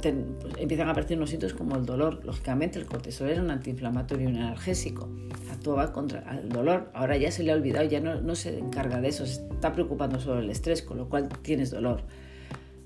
empiezan 0.59 0.89
a 0.89 0.93
aparecer 0.93 1.17
unos 1.17 1.31
síntomas 1.31 1.55
como 1.55 1.77
el 1.77 1.85
dolor. 1.85 2.25
Lógicamente, 2.25 2.79
el 2.79 2.87
cortisol 2.87 3.29
era 3.29 3.43
un 3.43 3.51
antiinflamatorio 3.51 4.29
y 4.29 4.33
un 4.33 4.39
analgésico. 4.39 5.09
Actuaba 5.51 5.93
contra 5.93 6.39
el 6.39 6.49
dolor. 6.49 6.91
Ahora 6.95 7.17
ya 7.17 7.31
se 7.31 7.43
le 7.43 7.53
ha 7.53 7.55
olvidado, 7.55 7.89
ya 7.89 8.01
no, 8.01 8.21
no 8.21 8.35
se 8.35 8.59
encarga 8.59 9.01
de 9.01 9.09
eso. 9.09 9.27
Se 9.27 9.43
está 9.43 9.73
preocupando 9.73 10.21
sobre 10.21 10.41
el 10.41 10.51
estrés, 10.51 10.83
con 10.83 10.99
lo 10.99 11.09
cual 11.09 11.29
tienes 11.43 11.71
dolor. 11.71 12.03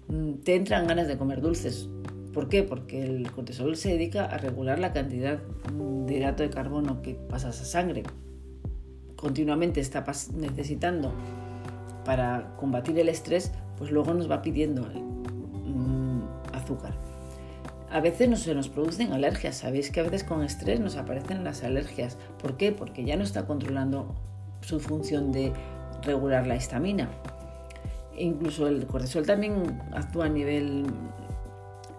Mm, 0.09 0.35
te 0.45 0.55
entran 0.55 0.87
ganas 0.87 1.09
de 1.09 1.17
comer 1.17 1.41
dulces. 1.41 1.89
¿Por 2.33 2.49
qué? 2.49 2.63
Porque 2.63 3.03
el 3.03 3.31
cortisol 3.33 3.77
se 3.77 3.91
dedica 3.91 4.27
a 4.27 4.37
regular 4.37 4.79
la 4.79 4.93
cantidad 4.93 5.39
de 5.39 6.17
hidrato 6.17 6.43
de 6.43 6.51
carbono 6.51 7.01
que 7.01 7.15
pasas 7.15 7.61
a 7.63 7.65
sangre. 7.65 8.03
Continuamente 9.17 9.81
está 9.81 10.05
necesitando 10.35 11.15
para 12.05 12.55
combatir 12.57 12.99
el 12.99 13.09
estrés, 13.09 13.53
pues 13.79 13.91
luego 13.91 14.13
nos 14.13 14.31
va 14.31 14.43
pidiendo 14.43 14.87
azúcar. 16.53 16.95
A 17.91 18.01
veces 18.01 18.29
no 18.29 18.37
se 18.37 18.55
nos 18.55 18.69
producen 18.69 19.13
alergias. 19.13 19.57
Sabéis 19.57 19.91
que 19.91 20.01
a 20.01 20.03
veces 20.03 20.25
con 20.25 20.43
estrés 20.43 20.81
nos 20.81 20.97
aparecen 20.97 21.45
las 21.45 21.63
alergias. 21.63 22.17
¿Por 22.43 22.57
qué? 22.57 22.73
Porque 22.73 23.05
ya 23.05 23.17
no 23.17 23.23
está 23.23 23.47
controlando 23.47 24.15
su 24.61 24.81
función 24.81 25.33
de 25.33 25.53
regular 26.03 26.47
la 26.47 26.57
histamina. 26.57 27.09
incluso 28.19 28.67
el 28.67 28.87
cortisol 28.87 29.27
también 29.27 29.81
actúa 29.95 30.27
a 30.27 30.29
nivel 30.29 30.87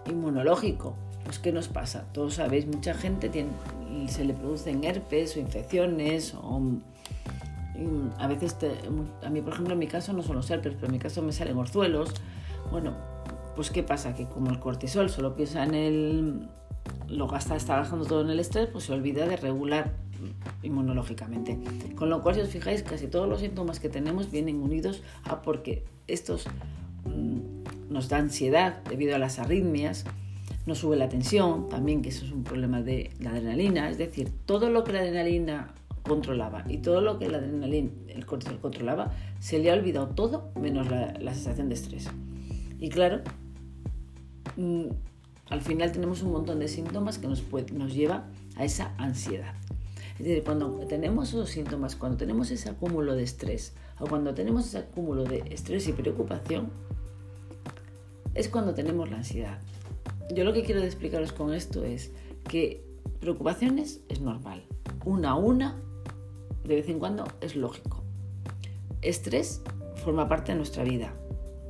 inmunológico. 0.09 0.95
Pues 1.23 1.39
¿qué 1.39 1.51
nos 1.51 1.67
pasa? 1.67 2.05
Todos 2.13 2.35
sabéis, 2.35 2.67
mucha 2.67 2.93
gente 2.93 3.29
se 4.07 4.23
le 4.23 4.33
producen 4.33 4.83
herpes 4.83 5.35
o 5.35 5.39
infecciones 5.39 6.33
o 6.33 6.61
a 8.17 8.27
veces, 8.27 8.57
a 9.23 9.29
mí 9.29 9.41
por 9.41 9.53
ejemplo 9.53 9.73
en 9.73 9.79
mi 9.79 9.87
caso 9.87 10.11
no 10.13 10.23
son 10.23 10.37
los 10.37 10.49
herpes, 10.49 10.73
pero 10.75 10.87
en 10.87 10.93
mi 10.93 10.99
caso 10.99 11.21
me 11.21 11.31
salen 11.31 11.57
orzuelos. 11.57 12.13
Bueno, 12.71 12.93
pues 13.57 13.71
¿qué 13.71 13.81
pasa? 13.81 14.13
Que 14.13 14.25
como 14.25 14.51
el 14.51 14.59
cortisol 14.59 15.09
solo 15.09 15.35
piensa 15.35 15.63
en 15.63 15.73
el... 15.73 16.47
lo 17.09 17.27
gasta, 17.27 17.55
está 17.55 17.75
gastando 17.75 18.05
todo 18.05 18.21
en 18.21 18.29
el 18.29 18.39
estrés, 18.39 18.69
pues 18.71 18.85
se 18.85 18.93
olvida 18.93 19.25
de 19.25 19.35
regular 19.35 19.95
inmunológicamente. 20.61 21.59
Con 21.95 22.09
lo 22.09 22.21
cual, 22.21 22.35
si 22.35 22.41
os 22.41 22.49
fijáis, 22.49 22.83
casi 22.83 23.07
todos 23.07 23.27
los 23.27 23.41
síntomas 23.41 23.79
que 23.79 23.89
tenemos 23.89 24.31
vienen 24.31 24.61
unidos 24.61 25.01
a 25.23 25.41
porque 25.41 25.83
estos 26.05 26.45
mm, 27.05 27.91
nos 27.91 28.09
da 28.09 28.17
ansiedad 28.17 28.83
debido 28.83 29.15
a 29.15 29.19
las 29.19 29.39
arritmias, 29.39 30.05
nos 30.67 30.77
sube 30.77 30.95
la 30.95 31.09
tensión, 31.09 31.67
también 31.67 32.03
que 32.03 32.09
eso 32.09 32.25
es 32.25 32.31
un 32.31 32.43
problema 32.43 32.83
de 32.83 33.09
la 33.19 33.31
adrenalina, 33.31 33.89
es 33.89 33.97
decir, 33.97 34.31
todo 34.45 34.69
lo 34.69 34.83
que 34.83 34.93
la 34.93 34.99
adrenalina 34.99 35.73
controlaba 36.03 36.63
y 36.67 36.77
todo 36.77 37.01
lo 37.01 37.17
que 37.17 37.27
la 37.27 37.39
adrenalina, 37.39 37.89
el 38.07 38.25
cortisol 38.25 38.59
controlaba, 38.59 39.13
se 39.39 39.59
le 39.59 39.71
ha 39.71 39.73
olvidado 39.73 40.09
todo 40.09 40.51
menos 40.59 40.89
la, 40.89 41.33
sensación 41.33 41.69
de 41.69 41.75
estrés. 41.75 42.07
Y 42.79 42.89
claro, 42.89 43.21
al 45.49 45.61
final 45.61 45.91
tenemos 45.91 46.21
un 46.23 46.31
montón 46.31 46.59
de 46.59 46.67
síntomas 46.67 47.17
que 47.17 47.27
nos, 47.27 47.43
nos 47.73 47.93
lleva 47.93 48.27
a 48.55 48.65
esa 48.65 48.93
ansiedad. 48.97 49.53
Es 50.19 50.25
decir, 50.25 50.43
cuando 50.43 50.71
tenemos 50.87 51.29
esos 51.29 51.49
síntomas, 51.49 51.95
cuando 51.95 52.17
tenemos 52.17 52.49
ese 52.49 52.69
acúmulo 52.69 53.15
de 53.15 53.23
estrés 53.23 53.73
o 53.99 54.07
cuando 54.07 54.33
tenemos 54.33 54.65
ese 54.65 54.79
acúmulo 54.79 55.25
de 55.25 55.43
estrés 55.51 55.87
y 55.87 55.93
preocupación, 55.93 56.71
es 58.33 58.49
cuando 58.49 58.73
tenemos 58.73 59.09
la 59.09 59.17
ansiedad. 59.17 59.59
Yo 60.33 60.43
lo 60.43 60.53
que 60.53 60.63
quiero 60.63 60.81
explicaros 60.81 61.31
con 61.31 61.53
esto 61.53 61.83
es 61.83 62.11
que 62.49 62.83
preocupaciones 63.19 64.01
es 64.09 64.19
normal. 64.19 64.63
Una 65.05 65.31
a 65.31 65.35
una 65.35 65.75
de 66.63 66.75
vez 66.75 66.89
en 66.89 66.99
cuando 66.99 67.25
es 67.41 67.55
lógico. 67.55 68.03
Estrés 69.01 69.61
forma 70.03 70.27
parte 70.27 70.51
de 70.51 70.57
nuestra 70.57 70.83
vida. 70.83 71.13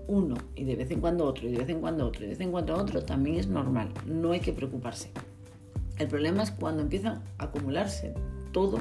Uno 0.07 0.35
y 0.55 0.63
de 0.63 0.75
vez 0.75 0.89
en 0.91 1.01
cuando 1.01 1.25
otro 1.25 1.47
y 1.47 1.51
de 1.51 1.59
vez 1.59 1.69
en 1.69 1.81
cuando 1.81 2.07
otro 2.07 2.21
y 2.21 2.25
de 2.25 2.31
vez 2.31 2.41
en 2.41 2.51
cuando 2.51 2.75
otro 2.75 3.03
también 3.03 3.37
es 3.37 3.47
normal. 3.47 3.89
No 4.05 4.31
hay 4.31 4.39
que 4.39 4.53
preocuparse. 4.53 5.11
El 5.97 6.07
problema 6.07 6.43
es 6.43 6.51
cuando 6.51 6.81
empiezan 6.81 7.23
a 7.37 7.45
acumularse 7.45 8.13
todo 8.51 8.79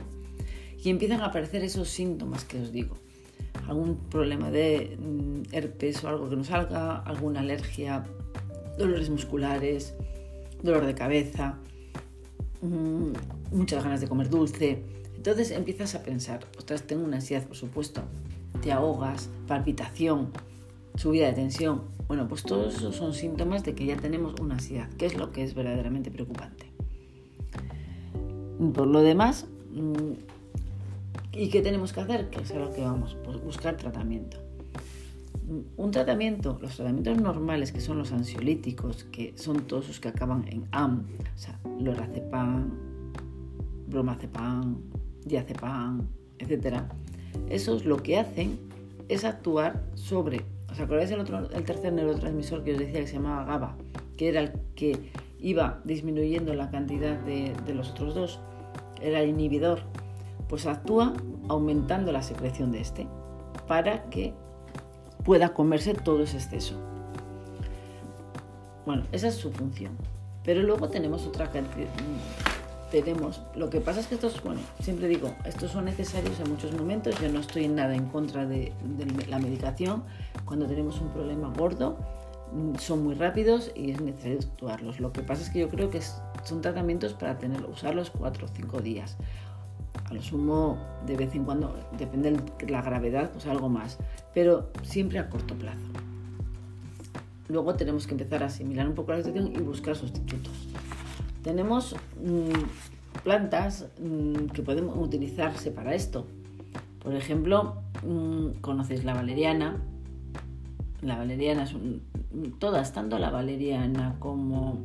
y 0.83 0.90
empiezan 0.90 1.21
a 1.21 1.26
aparecer 1.26 1.64
esos 1.64 1.88
síntomas 1.88 2.45
que 2.45 2.61
os 2.61 2.73
digo. 2.73 2.97
Algún 3.66 3.97
problema 4.09 4.50
de 4.50 4.97
mm, 5.00 5.54
herpes 5.54 6.04
o 6.04 6.09
algo 6.09 6.28
que 6.28 6.37
no 6.37 6.45
salga, 6.45 6.99
alguna 6.99 7.40
alergia, 7.40 8.04
dolores 8.78 9.11
musculares, 9.11 9.95
dolor 10.62 10.87
de 10.87 10.95
cabeza, 10.95 11.59
mm, 12.61 13.12
muchas 13.52 13.83
ganas 13.83 14.00
de 14.00 14.09
comer 14.09 14.28
dulce, 14.28 14.85
entonces 15.16 15.50
empiezas 15.50 15.95
a 15.95 16.02
pensar, 16.02 16.47
ostras, 16.56 16.83
tengo 16.83 17.04
una 17.04 17.16
ansiedad, 17.16 17.45
por 17.45 17.56
supuesto, 17.56 18.02
te 18.62 18.71
ahogas, 18.71 19.28
palpitación, 19.49 20.30
subida 20.97 21.26
de 21.26 21.33
tensión. 21.35 21.83
Bueno, 22.09 22.29
pues 22.29 22.43
todos 22.43 22.76
esos 22.76 22.95
son 22.95 23.15
síntomas 23.15 23.65
de 23.65 23.75
que 23.75 23.87
ya 23.87 23.97
tenemos 23.97 24.35
una 24.41 24.55
ansiedad, 24.55 24.88
que 24.91 25.07
es 25.07 25.17
lo 25.17 25.33
que 25.33 25.43
es 25.43 25.55
verdaderamente 25.55 26.11
preocupante. 26.11 26.67
Por 28.75 28.87
lo 28.87 29.03
demás, 29.03 29.47
mm, 29.73 30.12
¿y 31.33 31.49
qué 31.49 31.62
tenemos 31.62 31.93
que 31.93 32.00
hacer? 32.00 32.31
Que 32.31 32.41
es 32.41 32.50
a 32.53 32.59
lo 32.59 32.73
que 32.73 32.81
vamos, 32.83 33.17
pues 33.25 33.43
buscar 33.43 33.76
tratamiento. 33.76 34.38
Un 35.76 35.91
tratamiento, 35.91 36.59
los 36.61 36.75
tratamientos 36.75 37.21
normales, 37.21 37.71
que 37.71 37.81
son 37.81 37.99
los 37.99 38.12
ansiolíticos, 38.12 39.05
que 39.05 39.35
son 39.37 39.67
todos 39.67 39.88
los 39.88 40.00
que 40.00 40.09
acaban 40.09 40.47
en 40.49 40.67
AM, 40.73 41.05
o 41.35 41.38
sea, 41.38 41.61
lorazepam, 41.79 42.71
bromazepam, 43.88 44.79
diazepam, 45.25 46.09
etc. 46.38 46.83
Esos 47.49 47.85
lo 47.85 48.03
que 48.03 48.19
hacen 48.19 48.59
es 49.09 49.25
actuar 49.25 49.85
sobre, 49.95 50.45
¿os 50.76 50.83
acordáis 50.83 51.09
del 51.09 51.21
otro, 51.21 51.49
el 51.50 51.64
tercer 51.64 51.90
neurotransmisor 51.95 52.62
que 52.62 52.73
os 52.75 52.78
decía 52.78 53.00
que 53.00 53.06
se 53.06 53.14
llamaba 53.14 53.45
GABA, 53.45 53.76
que 54.18 54.28
era 54.28 54.40
el 54.40 54.52
que 54.75 55.11
iba 55.40 55.80
disminuyendo 55.85 56.52
la 56.52 56.71
cantidad 56.71 57.18
de, 57.21 57.54
de 57.64 57.75
los 57.75 57.92
otros 57.92 58.14
dos, 58.14 58.40
era 59.00 59.21
el 59.21 59.30
inhibidor, 59.30 59.80
pues 60.50 60.66
actúa 60.66 61.14
aumentando 61.49 62.12
la 62.12 62.23
secreción 62.23 62.73
de 62.73 62.83
este 62.83 63.09
para 63.66 64.04
que 64.11 64.35
pueda 65.25 65.54
comerse 65.54 65.95
todo 65.95 66.23
ese 66.25 66.37
exceso. 66.37 66.75
Bueno, 68.85 69.04
esa 69.12 69.28
es 69.28 69.35
su 69.35 69.50
función. 69.50 69.97
Pero 70.45 70.62
luego 70.62 70.90
tenemos 70.90 71.26
otra 71.26 71.50
cantidad, 71.50 71.88
tenemos. 73.03 73.43
Lo 73.55 73.71
que 73.71 73.81
pasa 73.81 74.00
es 74.00 74.07
que 74.07 74.15
estos, 74.15 74.43
bueno, 74.43 74.61
siempre 74.81 75.09
digo, 75.09 75.35
estos 75.45 75.73
son 75.73 75.85
necesarios 75.85 76.38
en 76.41 76.50
muchos 76.50 76.73
momentos. 76.73 77.21
Yo 77.21 77.29
no 77.29 77.41
estoy 77.41 77.69
nada 77.69 77.95
en 77.95 78.07
contra 78.07 78.47
de, 78.47 78.73
la 79.29 79.38
medicación. 79.38 80.05
Cuando 80.45 80.67
tenemos 80.67 81.00
un 81.00 81.11
problema 81.11 81.53
gordo, 81.57 81.99
mm, 82.53 82.76
son 82.76 83.05
muy 83.05 83.15
rápidos 83.15 83.71
y 83.75 83.91
es 83.91 84.00
necesario 84.00 84.38
actuarlos. 84.38 85.00
Lo 85.00 85.12
que 85.12 85.23
pasa 85.23 85.43
es 85.43 85.50
que 85.50 85.61
yo 85.61 85.69
creo 85.69 85.91
que 85.91 86.00
son 86.45 86.61
tratamientos 86.61 87.15
para 87.15 87.38
tener, 87.38 87.65
usarlos 87.65 88.11
cuatro 88.11 88.47
o 88.47 88.49
cinco 88.49 88.81
días. 88.81 89.17
A 90.05 90.15
lo 90.15 90.23
sumo, 90.23 90.79
de 91.07 91.17
vez 91.17 91.35
en 91.35 91.45
cuando, 91.45 91.76
depende 91.99 92.31
de 92.31 92.69
la 92.69 92.83
gravedad, 92.83 93.31
pues 93.33 93.47
algo 93.47 93.69
más, 93.69 93.99
pero 94.33 94.71
siempre 94.83 95.19
a 95.19 95.29
corto 95.29 95.55
plazo. 95.55 95.87
Luego 97.49 97.75
tenemos 97.75 98.07
que 98.07 98.12
empezar 98.12 98.43
a 98.43 98.47
asimilar 98.47 98.88
un 98.88 98.95
poco 98.95 99.12
la 99.12 99.19
situación 99.19 99.53
y 99.55 99.59
buscar 99.59 99.97
sustitutos 99.97 100.69
tenemos 101.47 101.95
mm, 102.21 103.23
plantas 103.23 103.87
mm, 104.03 104.47
que 104.47 104.62
pueden 104.62 104.88
utilizarse 104.88 105.71
para 105.71 105.95
esto. 105.95 106.26
Por 106.99 107.15
ejemplo, 107.15 107.83
mm, 108.05 108.59
conocéis 108.61 109.05
la 109.05 109.15
valeriana. 109.15 109.81
La 111.03 111.17
valeriana 111.17 111.62
es 111.62 111.76
todas, 112.59 112.93
tanto 112.93 113.21
la 113.21 113.31
valeriana 113.31 114.17
como 114.19 114.81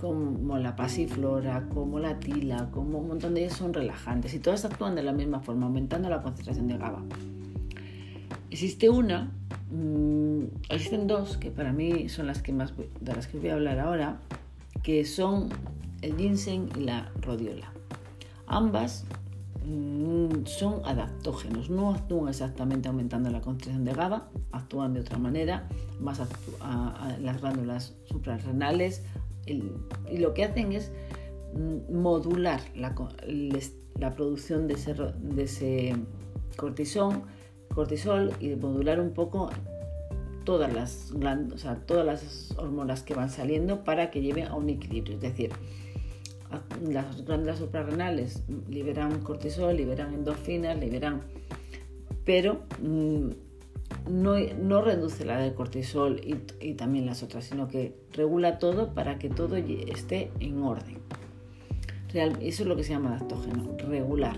como 0.00 0.58
la 0.58 0.74
pasiflora, 0.74 1.68
como 1.68 1.98
la 1.98 2.18
tila, 2.18 2.70
como 2.72 2.98
un 2.98 3.08
montón 3.08 3.34
de 3.34 3.44
ellas 3.44 3.56
son 3.56 3.72
relajantes 3.72 4.34
y 4.34 4.40
todas 4.40 4.64
actúan 4.64 4.94
de 4.94 5.02
la 5.02 5.12
misma 5.12 5.40
forma, 5.40 5.66
aumentando 5.66 6.08
la 6.08 6.22
concentración 6.22 6.66
de 6.66 6.76
GABA. 6.76 7.02
Existe 8.50 8.90
una 8.90 9.30
Mm, 9.72 10.48
existen 10.68 11.06
dos 11.06 11.38
que 11.38 11.50
para 11.50 11.72
mí 11.72 12.10
son 12.10 12.26
las 12.26 12.42
que 12.42 12.52
más 12.52 12.74
de 12.76 13.14
las 13.14 13.26
que 13.26 13.38
voy 13.38 13.48
a 13.48 13.54
hablar 13.54 13.78
ahora, 13.78 14.20
que 14.82 15.06
son 15.06 15.48
el 16.02 16.16
ginseng 16.16 16.68
y 16.76 16.80
la 16.80 17.10
rodiola. 17.22 17.72
Ambas 18.46 19.06
mm, 19.64 20.44
son 20.44 20.84
adaptógenos, 20.84 21.70
no 21.70 21.94
actúan 21.94 22.28
exactamente 22.28 22.88
aumentando 22.88 23.30
la 23.30 23.40
concentración 23.40 23.84
de 23.84 23.94
GABA, 23.94 24.28
actúan 24.52 24.92
de 24.92 25.00
otra 25.00 25.16
manera, 25.16 25.66
más 26.00 26.20
las 27.20 27.40
glándulas 27.40 27.94
suprarrenales 28.04 29.04
y 29.46 30.18
lo 30.18 30.34
que 30.34 30.44
hacen 30.44 30.72
es 30.72 30.92
mm, 31.54 31.96
modular 31.98 32.60
la, 32.74 32.94
producción 34.14 34.66
de 34.68 34.74
ese, 34.74 34.94
de 34.94 35.42
ese 35.44 35.96
cortisol, 36.56 37.22
cortisol 37.74 38.32
y 38.40 38.50
modular 38.56 39.00
un 39.00 39.12
poco 39.12 39.50
todas 40.44 40.72
las, 40.72 41.12
todas 41.86 42.06
las 42.06 42.54
hormonas 42.56 43.02
que 43.02 43.14
van 43.14 43.30
saliendo 43.30 43.84
para 43.84 44.10
que 44.10 44.20
lleven 44.20 44.46
a 44.46 44.54
un 44.54 44.68
equilibrio. 44.68 45.16
Es 45.16 45.22
decir, 45.22 45.50
las 46.82 47.24
glándulas 47.24 47.58
suprarrenales 47.58 48.42
liberan 48.68 49.20
cortisol, 49.20 49.76
liberan 49.76 50.14
endorfinas, 50.14 50.78
liberan... 50.78 51.22
Pero 52.24 52.62
mm, 52.80 53.30
no, 54.10 54.34
no, 54.38 54.82
reduce 54.82 55.24
la 55.24 55.38
del 55.38 55.54
cortisol 55.54 56.20
y, 56.24 56.74
también 56.74 57.06
las 57.06 57.22
otras, 57.22 57.44
sino 57.44 57.68
que 57.68 57.96
regula 58.12 58.58
todo 58.58 58.94
para 58.94 59.18
que 59.18 59.28
todo 59.28 59.56
esté 59.56 60.30
en 60.40 60.62
orden. 60.62 60.98
Real, 62.12 62.38
eso 62.42 62.62
es 62.62 62.68
lo 62.68 62.76
que 62.76 62.84
se 62.84 62.92
llama 62.92 63.16
adaptógeno, 63.16 63.76
regular. 63.88 64.36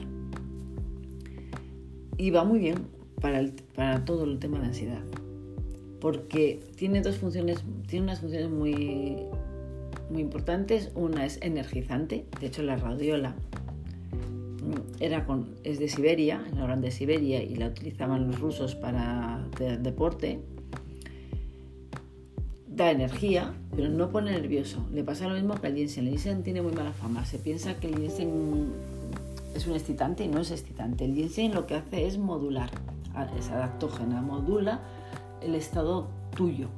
Y 2.17 2.31
va 2.31 2.45
muy 2.45 2.61
bien 2.61 2.94
para, 3.21 3.45
para 3.75 4.05
todo 4.05 4.25
el 4.25 4.39
tema 4.39 4.61
de 4.61 4.67
ansiedad 4.67 5.03
porque 6.05 6.61
tiene 6.77 7.01
dos 7.01 7.17
funciones, 7.17 7.65
tiene 7.87 8.05
unas 8.05 8.21
funciones 8.21 8.51
muy, 8.51 9.17
muy 10.11 10.21
importantes. 10.21 10.91
Una 10.95 11.25
es 11.25 11.39
energizante, 11.41 12.27
de 12.43 12.47
hecho 12.47 12.63
la 12.63 12.77
radiola 12.77 13.35
mm, 14.63 15.03
era 15.03 15.25
con, 15.25 15.55
es 15.65 15.79
de 15.79 15.89
Siberia, 15.89 16.45
la 16.55 16.77
de 16.77 16.91
Siberia 16.91 17.43
y 17.43 17.55
la 17.55 17.69
utilizaban 17.69 18.27
los 18.27 18.39
rusos 18.39 18.75
para 18.75 19.49
deporte. 19.81 20.41
Da 22.69 22.91
energía, 22.91 23.55
pero 23.75 23.89
no 23.89 24.11
pone 24.11 24.33
nervioso. 24.33 24.87
Le 24.93 25.05
pasa 25.05 25.27
lo 25.27 25.37
mismo 25.37 25.59
que 25.59 25.69
al 25.69 25.75
ginseng. 25.75 26.05
El 26.05 26.11
ginseng 26.11 26.43
tiene 26.43 26.61
muy 26.61 26.73
mala 26.73 26.93
fama. 26.93 27.25
Se 27.25 27.39
piensa 27.39 27.81
que 27.81 27.87
el 27.87 27.97
ginseng 27.97 28.75
es 29.55 29.67
un 29.67 29.73
excitante 29.73 30.23
y 30.23 30.29
no 30.29 30.41
es 30.41 30.51
excitante. 30.51 31.07
El 31.07 31.15
ginseng 31.15 31.55
lo 31.55 31.67
que 31.67 31.77
hace 31.77 32.07
es 32.07 32.19
modular, 32.19 32.69
es 33.37 33.51
adaptógena, 33.51 34.21
modula 34.21 34.81
el 35.41 35.55
estado 35.55 36.09
tuyo, 36.35 36.69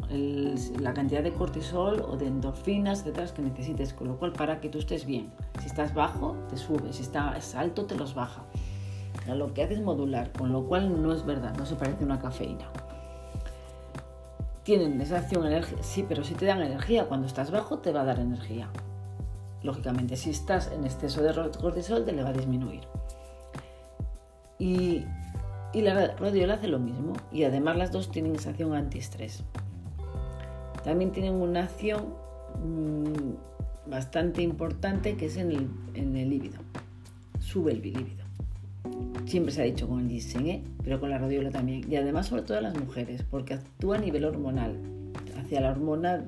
la 0.80 0.92
cantidad 0.92 1.22
de 1.22 1.32
cortisol 1.32 2.04
o 2.06 2.16
de 2.16 2.26
endorfinas, 2.26 3.00
etcétera, 3.00 3.32
que 3.32 3.42
necesites, 3.42 3.94
con 3.94 4.08
lo 4.08 4.18
cual 4.18 4.32
para 4.32 4.60
que 4.60 4.68
tú 4.68 4.78
estés 4.78 5.06
bien. 5.06 5.32
Si 5.60 5.66
estás 5.66 5.94
bajo, 5.94 6.36
te 6.50 6.56
sube, 6.56 6.92
si 6.92 7.02
estás 7.02 7.54
alto, 7.54 7.86
te 7.86 7.94
los 7.94 8.14
baja. 8.14 8.42
Lo 9.28 9.54
que 9.54 9.62
hace 9.62 9.74
es 9.74 9.82
modular, 9.82 10.32
con 10.32 10.52
lo 10.52 10.64
cual 10.64 11.02
no 11.02 11.12
es 11.12 11.24
verdad, 11.24 11.56
no 11.56 11.64
se 11.64 11.74
parece 11.74 12.02
a 12.02 12.06
una 12.06 12.18
cafeína. 12.18 12.70
Tienen 14.62 15.00
esa 15.00 15.18
acción 15.18 15.46
energía, 15.46 15.78
sí, 15.80 16.04
pero 16.06 16.24
si 16.24 16.34
te 16.34 16.44
dan 16.44 16.60
energía, 16.60 17.06
cuando 17.06 17.26
estás 17.26 17.50
bajo 17.50 17.78
te 17.78 17.92
va 17.92 18.02
a 18.02 18.04
dar 18.04 18.18
energía. 18.18 18.68
Lógicamente, 19.62 20.16
si 20.16 20.30
estás 20.30 20.70
en 20.70 20.84
exceso 20.84 21.22
de 21.22 21.32
cortisol, 21.60 22.04
te 22.04 22.12
le 22.12 22.22
va 22.22 22.30
a 22.30 22.32
disminuir. 22.32 22.82
Y 24.58 25.04
y 25.72 25.82
la 25.82 26.14
rodiola 26.16 26.54
hace 26.54 26.68
lo 26.68 26.78
mismo 26.78 27.14
y 27.32 27.44
además 27.44 27.76
las 27.76 27.92
dos 27.92 28.10
tienen 28.10 28.34
esa 28.36 28.50
acción 28.50 28.74
antiestrés. 28.74 29.44
También 30.84 31.12
tienen 31.12 31.34
una 31.34 31.64
acción 31.64 32.14
mm, 32.64 33.90
bastante 33.90 34.42
importante 34.42 35.16
que 35.16 35.26
es 35.26 35.36
en 35.36 35.50
el, 35.50 35.68
en 35.94 36.12
líbido. 36.12 36.60
Sube 37.40 37.72
el 37.72 37.82
líbido. 37.82 38.24
Siempre 39.26 39.52
se 39.52 39.62
ha 39.62 39.64
dicho 39.64 39.88
con 39.88 40.00
el 40.00 40.08
ginseng, 40.08 40.46
¿eh? 40.46 40.62
pero 40.84 41.00
con 41.00 41.10
la 41.10 41.18
rodiola 41.18 41.50
también. 41.50 41.90
Y 41.90 41.96
además 41.96 42.26
sobre 42.26 42.42
todo 42.42 42.60
las 42.60 42.78
mujeres, 42.78 43.24
porque 43.28 43.54
actúa 43.54 43.96
a 43.96 44.00
nivel 44.00 44.24
hormonal, 44.24 44.76
hacia 45.38 45.60
la 45.60 45.70
hormona, 45.70 46.24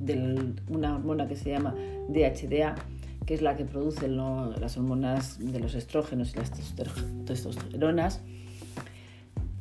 de 0.00 0.54
una 0.70 0.94
hormona 0.94 1.28
que 1.28 1.36
se 1.36 1.50
llama 1.50 1.74
DHDA, 2.08 2.76
que 3.28 3.34
es 3.34 3.42
la 3.42 3.58
que 3.58 3.66
produce 3.66 4.08
las 4.08 4.78
hormonas 4.78 5.36
de 5.38 5.60
los 5.60 5.74
estrógenos 5.74 6.32
y 6.32 6.38
las 6.38 6.50
testosteronas 7.26 8.22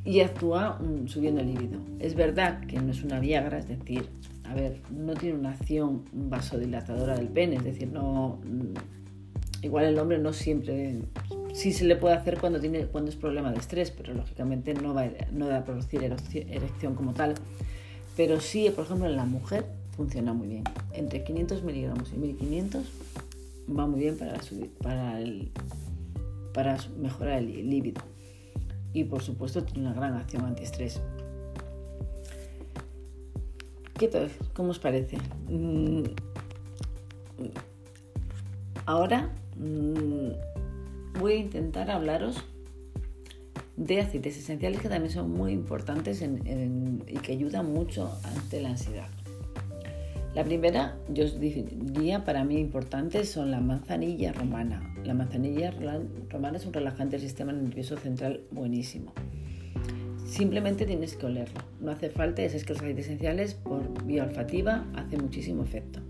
y 0.06 0.22
actúa 0.22 0.80
mm, 0.80 1.10
subiendo 1.10 1.42
el 1.42 1.48
líbido. 1.48 1.82
Es 2.00 2.16
verdad 2.16 2.62
que 2.62 2.80
no 2.80 2.94
es 2.94 3.04
una 3.04 3.20
Viagra, 3.20 3.58
es 3.58 3.68
decir, 3.68 4.08
a 4.46 4.54
ver, 4.54 4.80
no 4.90 5.16
tiene 5.16 5.38
una 5.38 5.52
acción 5.52 6.06
vasodilatadora 6.14 7.18
del 7.18 7.28
pene, 7.28 7.58
es 7.58 7.66
decir, 7.66 7.90
no 7.92 8.40
mm, 8.46 9.66
igual 9.66 9.84
el 9.84 10.00
hombre 10.00 10.18
no 10.18 10.32
siempre 10.32 11.02
sí 11.54 11.74
se 11.74 11.84
le 11.84 11.98
puede 11.98 12.16
hacer 12.16 12.40
cuando 12.40 12.62
tiene 12.62 12.86
cuando 12.86 13.12
es 13.12 13.18
problema 13.18 13.52
de 13.52 13.58
estrés, 13.58 13.92
pero 13.92 14.14
lógicamente 14.14 14.76
no 14.76 14.94
va 14.94 15.10
no 15.34 15.50
va 15.50 15.58
a 15.58 15.66
producir 15.66 16.02
erección 16.06 16.96
como 16.96 17.14
tal. 17.14 17.36
Pero 18.16 18.40
sí, 18.40 18.70
por 18.74 18.86
ejemplo, 18.86 19.08
en 19.08 19.18
la 19.18 19.26
mujer 19.26 19.66
funciona 19.98 20.32
muy 20.32 20.48
bien. 20.48 20.64
Entre 20.94 21.26
500 21.26 21.64
miligramos 21.64 22.14
y 22.14 22.18
1500 22.18 22.86
va 23.68 23.88
muy 23.88 24.00
bien 24.02 24.18
para, 24.18 24.40
para, 24.82 25.20
el, 25.20 25.52
para 26.54 26.78
mejorar 27.00 27.40
el 27.40 27.70
líbido 27.70 28.02
y 28.94 29.04
por 29.04 29.22
supuesto 29.22 29.64
tiene 29.64 29.88
una 29.88 29.94
gran 29.94 30.16
acción 30.16 30.46
antiestrés. 30.46 31.02
¿Qué 33.98 34.08
tal? 34.08 34.30
¿Cómo 34.54 34.70
os 34.70 34.80
parece? 34.80 35.18
Mm, 35.50 36.04
ahora 38.86 39.30
mm, 39.58 41.20
voy 41.20 41.34
a 41.34 41.38
intentar 41.38 41.90
hablaros 41.90 42.44
de 43.76 44.02
aceites 44.02 44.38
esenciales 44.38 44.82
que 44.82 44.90
también 44.90 45.12
son 45.12 45.32
muy 45.32 45.52
importantes 45.52 46.24
y 46.24 47.14
que 47.20 47.32
ayudan 47.32 47.72
mucho 47.72 48.12
ante 48.24 48.62
la 48.62 48.70
ansiedad. 48.70 49.10
La 50.36 50.44
primera, 50.44 50.96
yo 51.10 51.26
os 51.26 51.40
diría 51.40 52.24
para 52.24 52.44
mí 52.44 52.60
importante, 52.60 53.26
son 53.26 53.50
la 53.50 53.60
manzanilla 53.60 54.34
romana. 54.34 54.94
La 55.04 55.14
manzanilla 55.14 55.74
romana 56.30 56.58
es 56.58 56.66
un 56.66 56.74
relajante 56.74 57.18
del 57.18 57.26
sistema 57.26 57.52
nervioso 57.54 57.98
central 57.98 58.42
buenísimo. 58.52 59.14
Simplemente 60.26 60.86
tienes 60.86 61.16
que 61.16 61.26
olerlo. 61.26 61.62
No 61.80 61.92
hace 61.92 62.10
falta, 62.10 62.44
es 62.44 62.64
que 62.64 62.74
los 62.74 62.82
aceites 62.82 63.06
esenciales 63.06 63.56
por 63.56 64.06
vía 64.06 64.26
olfativa 64.26 64.86
hace 64.94 65.18
muchísimo 65.18 65.64
efecto. 65.64 66.02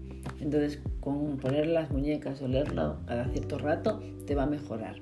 Entonces, 0.41 0.82
con 0.99 1.38
poner 1.38 1.67
las 1.67 1.91
muñecas, 1.91 2.41
olerlo 2.41 2.97
cada 3.06 3.30
cierto 3.30 3.58
rato, 3.58 4.01
te 4.25 4.36
va 4.36 4.43
a 4.43 4.47
mejorar. 4.47 4.95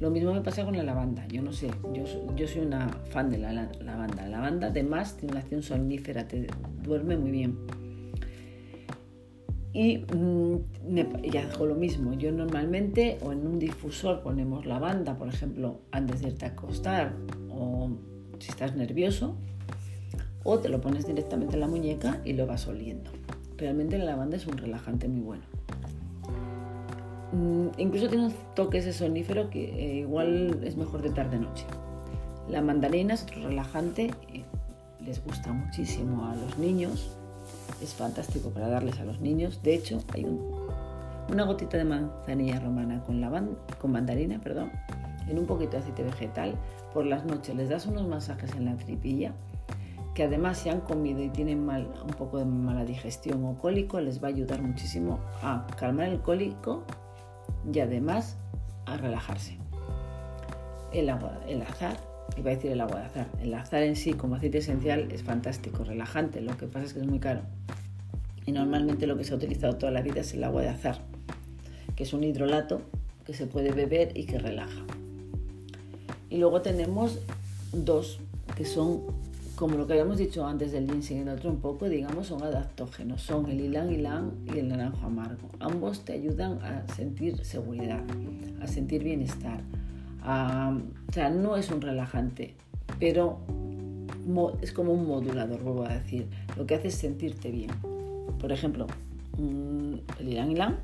Lo 0.00 0.10
mismo 0.10 0.32
me 0.32 0.40
pasa 0.40 0.64
con 0.64 0.76
la 0.76 0.82
lavanda. 0.82 1.26
Yo 1.28 1.42
no 1.42 1.52
sé, 1.52 1.70
yo, 1.92 2.04
yo 2.34 2.48
soy 2.48 2.62
una 2.62 2.88
fan 3.10 3.30
de 3.30 3.38
la, 3.38 3.52
lavanda. 3.52 4.22
La 4.22 4.28
lavanda 4.28 4.68
además 4.68 5.18
tiene 5.18 5.34
una 5.34 5.42
acción 5.42 5.62
somnífera, 5.62 6.26
te 6.26 6.46
duerme 6.82 7.16
muy 7.18 7.30
bien 7.30 7.58
y 9.72 9.98
mm, 9.98 10.56
ya 11.30 11.46
dejo 11.46 11.66
lo 11.66 11.74
mismo. 11.74 12.14
Yo 12.14 12.32
normalmente 12.32 13.18
o 13.22 13.32
en 13.32 13.46
un 13.46 13.58
difusor 13.58 14.22
ponemos 14.22 14.66
lavanda, 14.66 15.16
por 15.16 15.28
ejemplo, 15.28 15.80
antes 15.92 16.22
de 16.22 16.28
irte 16.28 16.46
a 16.46 16.48
acostar 16.48 17.14
o 17.50 17.90
si 18.38 18.50
estás 18.50 18.74
nervioso, 18.74 19.36
o 20.42 20.58
te 20.58 20.68
lo 20.68 20.80
pones 20.80 21.06
directamente 21.06 21.54
en 21.54 21.60
la 21.60 21.68
muñeca 21.68 22.20
y 22.24 22.32
lo 22.32 22.46
vas 22.46 22.66
oliendo. 22.66 23.10
Realmente 23.56 23.98
la 23.98 24.06
lavanda 24.06 24.36
es 24.36 24.46
un 24.46 24.56
relajante 24.56 25.06
muy 25.06 25.20
bueno. 25.20 25.42
Mm, 27.32 27.68
incluso 27.78 28.08
tiene 28.08 28.26
un 28.26 28.34
toque 28.56 28.78
ese 28.78 28.92
sonífero 28.92 29.50
que 29.50 29.64
eh, 29.64 29.98
igual 30.00 30.60
es 30.64 30.76
mejor 30.76 31.02
de 31.02 31.10
tarde-noche. 31.10 31.64
La 32.48 32.62
mandarina 32.62 33.14
es 33.14 33.22
otro 33.22 33.42
relajante, 33.42 34.10
les 35.04 35.22
gusta 35.24 35.52
muchísimo 35.52 36.26
a 36.26 36.34
los 36.34 36.58
niños 36.58 37.19
es 37.82 37.94
fantástico 37.94 38.50
para 38.50 38.68
darles 38.68 38.98
a 39.00 39.04
los 39.04 39.20
niños. 39.20 39.62
De 39.62 39.74
hecho, 39.74 40.00
hay 40.12 40.26
una 41.30 41.44
gotita 41.44 41.76
de 41.76 41.84
manzanilla 41.84 42.60
romana 42.60 43.02
con, 43.04 43.20
con 43.80 43.92
mandarina, 43.92 44.40
perdón, 44.40 44.70
en 45.28 45.38
un 45.38 45.46
poquito 45.46 45.72
de 45.72 45.78
aceite 45.78 46.02
vegetal. 46.02 46.54
Por 46.92 47.06
las 47.06 47.24
noches 47.24 47.54
les 47.54 47.68
das 47.68 47.86
unos 47.86 48.06
masajes 48.06 48.54
en 48.54 48.64
la 48.64 48.76
tripilla, 48.76 49.32
que 50.14 50.24
además 50.24 50.58
si 50.58 50.68
han 50.68 50.80
comido 50.80 51.22
y 51.22 51.28
tienen 51.28 51.64
mal, 51.64 51.88
un 52.02 52.14
poco 52.14 52.38
de 52.38 52.44
mala 52.44 52.84
digestión 52.84 53.44
o 53.44 53.56
cólico, 53.58 54.00
les 54.00 54.22
va 54.22 54.26
a 54.26 54.30
ayudar 54.30 54.60
muchísimo 54.62 55.20
a 55.42 55.66
calmar 55.78 56.08
el 56.08 56.20
cólico 56.20 56.84
y 57.72 57.78
además 57.78 58.36
a 58.86 58.96
relajarse. 58.96 59.58
El 60.92 61.08
agua, 61.08 61.38
el 61.46 61.62
azar 61.62 62.09
iba 62.36 62.50
a 62.50 62.54
decir 62.54 62.72
el 62.72 62.80
agua 62.80 63.00
de 63.00 63.06
azar. 63.06 63.28
El 63.42 63.54
azar 63.54 63.82
en 63.82 63.96
sí 63.96 64.12
como 64.12 64.34
aceite 64.34 64.58
esencial 64.58 65.10
es 65.12 65.22
fantástico, 65.22 65.84
relajante, 65.84 66.40
lo 66.40 66.56
que 66.56 66.66
pasa 66.66 66.86
es 66.86 66.92
que 66.94 67.00
es 67.00 67.06
muy 67.06 67.18
caro. 67.18 67.42
Y 68.46 68.52
normalmente 68.52 69.06
lo 69.06 69.16
que 69.16 69.24
se 69.24 69.32
ha 69.32 69.36
utilizado 69.36 69.76
toda 69.76 69.92
la 69.92 70.02
vida 70.02 70.20
es 70.20 70.34
el 70.34 70.44
agua 70.44 70.62
de 70.62 70.68
azar, 70.68 71.00
que 71.96 72.04
es 72.04 72.12
un 72.12 72.24
hidrolato 72.24 72.82
que 73.24 73.34
se 73.34 73.46
puede 73.46 73.72
beber 73.72 74.16
y 74.16 74.24
que 74.24 74.38
relaja. 74.38 74.84
Y 76.28 76.38
luego 76.38 76.62
tenemos 76.62 77.18
dos 77.72 78.20
que 78.56 78.64
son 78.64 79.02
como 79.60 79.76
lo 79.76 79.86
que 79.86 79.92
habíamos 79.92 80.16
dicho 80.16 80.46
antes 80.46 80.72
del 80.72 80.90
ginseng 80.90 81.18
y 81.18 81.20
el 81.20 81.28
otro 81.28 81.50
un 81.50 81.60
poco, 81.60 81.86
digamos, 81.86 82.28
son 82.28 82.42
adaptógenos. 82.42 83.20
Son 83.20 83.46
el 83.50 83.60
ylang 83.60 83.90
ylang 83.90 84.32
y 84.46 84.58
el 84.58 84.68
naranjo 84.68 85.04
amargo. 85.04 85.50
Ambos 85.58 86.02
te 86.02 86.14
ayudan 86.14 86.58
a 86.62 86.86
sentir 86.94 87.44
seguridad, 87.44 88.02
a 88.62 88.66
sentir 88.66 89.04
bienestar. 89.04 89.60
O 90.22 91.12
sea, 91.12 91.30
no 91.30 91.56
es 91.56 91.70
un 91.70 91.80
relajante, 91.80 92.54
pero 92.98 93.38
es 94.60 94.72
como 94.72 94.92
un 94.92 95.06
modulador, 95.06 95.62
vuelvo 95.62 95.84
a 95.84 95.94
decir. 95.94 96.28
Lo 96.56 96.66
que 96.66 96.74
hace 96.74 96.88
es 96.88 96.94
sentirte 96.94 97.50
bien. 97.50 97.70
Por 98.38 98.52
ejemplo, 98.52 98.86
mm, 99.38 99.94
el 100.20 100.28
ylang 100.28 100.50
ylang 100.50 100.76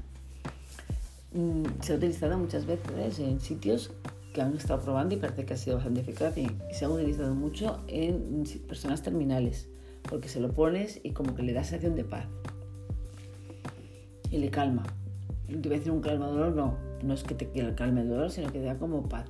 mm, 1.32 1.64
se 1.80 1.92
ha 1.92 1.96
utilizado 1.96 2.38
muchas 2.38 2.66
veces 2.66 3.18
en 3.18 3.40
sitios 3.40 3.92
que 4.34 4.42
han 4.42 4.54
estado 4.54 4.82
probando 4.82 5.14
y 5.14 5.18
parece 5.18 5.46
que 5.46 5.54
ha 5.54 5.56
sido 5.56 5.76
bastante 5.76 6.00
eficaz 6.02 6.36
y, 6.36 6.48
se 6.72 6.84
ha 6.84 6.90
utilizado 6.90 7.34
mucho 7.34 7.80
en 7.88 8.44
personas 8.68 9.02
terminales, 9.02 9.68
porque 10.02 10.28
se 10.28 10.40
lo 10.40 10.52
pones 10.52 11.00
y 11.02 11.12
como 11.12 11.34
que 11.34 11.42
le 11.42 11.52
da 11.52 11.64
sensación 11.64 11.96
de 11.96 12.04
paz 12.04 12.26
y 14.30 14.38
le 14.38 14.50
calma. 14.50 14.82
Te 15.46 15.56
voy 15.56 15.74
a 15.74 15.78
decir 15.78 15.92
un 15.92 16.00
calmador, 16.00 16.54
no, 16.54 16.76
no 17.02 17.14
es 17.14 17.24
que 17.24 17.34
te 17.34 17.48
calme 17.74 18.02
el 18.02 18.08
dolor, 18.08 18.30
sino 18.30 18.50
que 18.52 18.58
te 18.58 18.64
da 18.64 18.76
como 18.76 19.08
paz. 19.08 19.28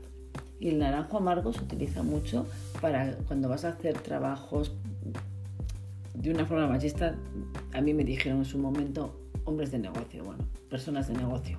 Y 0.58 0.68
el 0.68 0.78
naranjo 0.78 1.18
amargo 1.18 1.52
se 1.52 1.62
utiliza 1.62 2.02
mucho 2.02 2.46
para 2.80 3.16
cuando 3.28 3.48
vas 3.48 3.64
a 3.64 3.70
hacer 3.70 3.98
trabajos 3.98 4.72
de 6.14 6.30
una 6.30 6.46
forma 6.46 6.66
machista. 6.66 7.14
A 7.74 7.80
mí 7.80 7.92
me 7.92 8.04
dijeron 8.04 8.38
en 8.38 8.44
su 8.44 8.58
momento 8.58 9.14
hombres 9.44 9.70
de 9.70 9.78
negocio, 9.78 10.24
bueno, 10.24 10.44
personas 10.68 11.08
de 11.08 11.14
negocio 11.14 11.58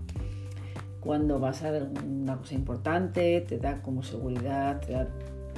cuando 1.08 1.40
vas 1.40 1.64
a 1.64 1.72
ver 1.72 1.88
una 2.06 2.38
cosa 2.38 2.54
importante, 2.54 3.40
te 3.48 3.58
da 3.60 3.82
como 3.82 4.04
seguridad, 4.04 4.82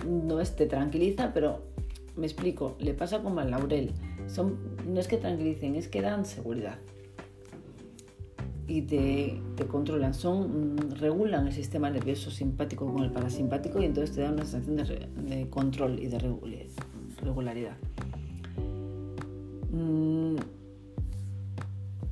no 0.08 0.40
es, 0.40 0.56
te 0.56 0.68
tranquiliza, 0.68 1.34
pero 1.34 1.64
me 2.16 2.28
explico, 2.28 2.76
le 2.80 2.94
pasa 2.94 3.24
como 3.24 3.40
al 3.40 3.50
laurel. 3.50 3.92
Son, 4.28 4.60
no 4.86 5.00
es 5.00 5.08
que 5.08 5.18
tranquilicen, 5.18 5.76
es 5.76 5.88
que 5.88 6.04
dan 6.04 6.26
seguridad. 6.26 6.78
Y 8.70 8.84
te, 8.84 9.42
controlan, 9.68 10.14
son, 10.14 10.78
regulan 11.00 11.48
el 11.48 11.54
sistema 11.54 11.90
nervioso 11.90 12.30
simpático 12.30 12.86
con 12.86 13.04
el 13.04 13.12
parasimpático 13.12 13.82
y 13.82 13.86
entonces 13.86 14.16
te 14.16 14.22
dan 14.22 14.36
una 14.36 14.46
sensación 14.46 15.28
de, 15.28 15.50
control 15.50 16.00
y 16.00 16.08
de 16.08 16.20
regularidad. 17.22 17.76
Mm, 19.72 20.36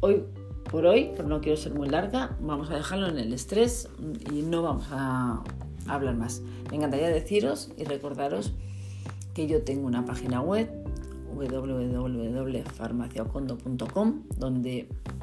hoy 0.01 0.23
por 0.69 0.85
hoy, 0.85 1.11
pero 1.15 1.29
no 1.29 1.41
quiero 1.41 1.57
ser 1.57 1.73
muy 1.73 1.89
larga, 1.89 2.37
vamos 2.41 2.69
a 2.69 2.75
dejarlo 2.75 3.07
en 3.07 3.17
el 3.17 3.33
estrés 3.33 3.89
y 4.31 4.41
no 4.41 4.61
vamos 4.63 4.87
a 4.91 5.41
hablar 5.87 6.15
más. 6.15 6.41
Me 6.69 6.75
encantaría 6.77 7.09
deciros 7.09 7.71
y 7.77 7.83
recordaros 7.85 8.53
que 9.33 9.47
yo 9.47 9.63
tengo 9.63 9.87
una 9.87 10.05
página 10.05 10.41
web 10.41 10.69
www.farmaciaocondo.com 11.33 14.23
donde 14.37 14.89
mm, 14.89 15.16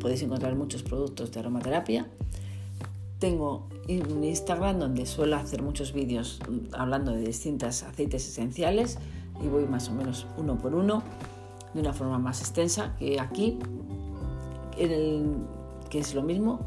podéis 0.00 0.22
encontrar 0.22 0.54
muchos 0.54 0.82
productos 0.82 1.32
de 1.32 1.40
aromaterapia. 1.40 2.06
Tengo 3.18 3.68
un 3.88 4.24
Instagram 4.24 4.78
donde 4.78 5.06
suelo 5.06 5.36
hacer 5.36 5.62
muchos 5.62 5.92
vídeos 5.92 6.40
mm, 6.48 6.74
hablando 6.74 7.12
de 7.12 7.20
distintos 7.20 7.82
aceites 7.82 8.26
esenciales 8.28 8.98
y 9.42 9.46
voy 9.46 9.64
más 9.66 9.88
o 9.88 9.92
menos 9.92 10.26
uno 10.36 10.58
por 10.58 10.74
uno 10.74 11.02
de 11.74 11.80
una 11.80 11.92
forma 11.92 12.18
más 12.18 12.40
extensa 12.40 12.94
que 12.98 13.18
aquí 13.18 13.58
que 15.90 15.98
es 15.98 16.14
lo 16.14 16.22
mismo, 16.22 16.60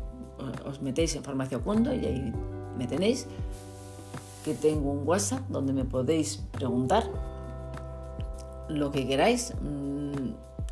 os 0.66 0.82
metéis 0.82 1.16
en 1.16 1.24
Farmacia 1.24 1.60
Cuando 1.60 1.94
y 1.94 2.06
ahí 2.06 2.34
me 2.78 2.88
tenéis, 2.88 3.28
que 4.44 4.54
tengo 4.54 4.92
un 4.92 5.08
WhatsApp 5.08 5.42
donde 5.50 5.74
me 5.74 5.86
podéis 5.86 6.44
preguntar 6.52 7.10
lo 8.70 8.92
que 8.92 9.08
queráis. 9.08 9.54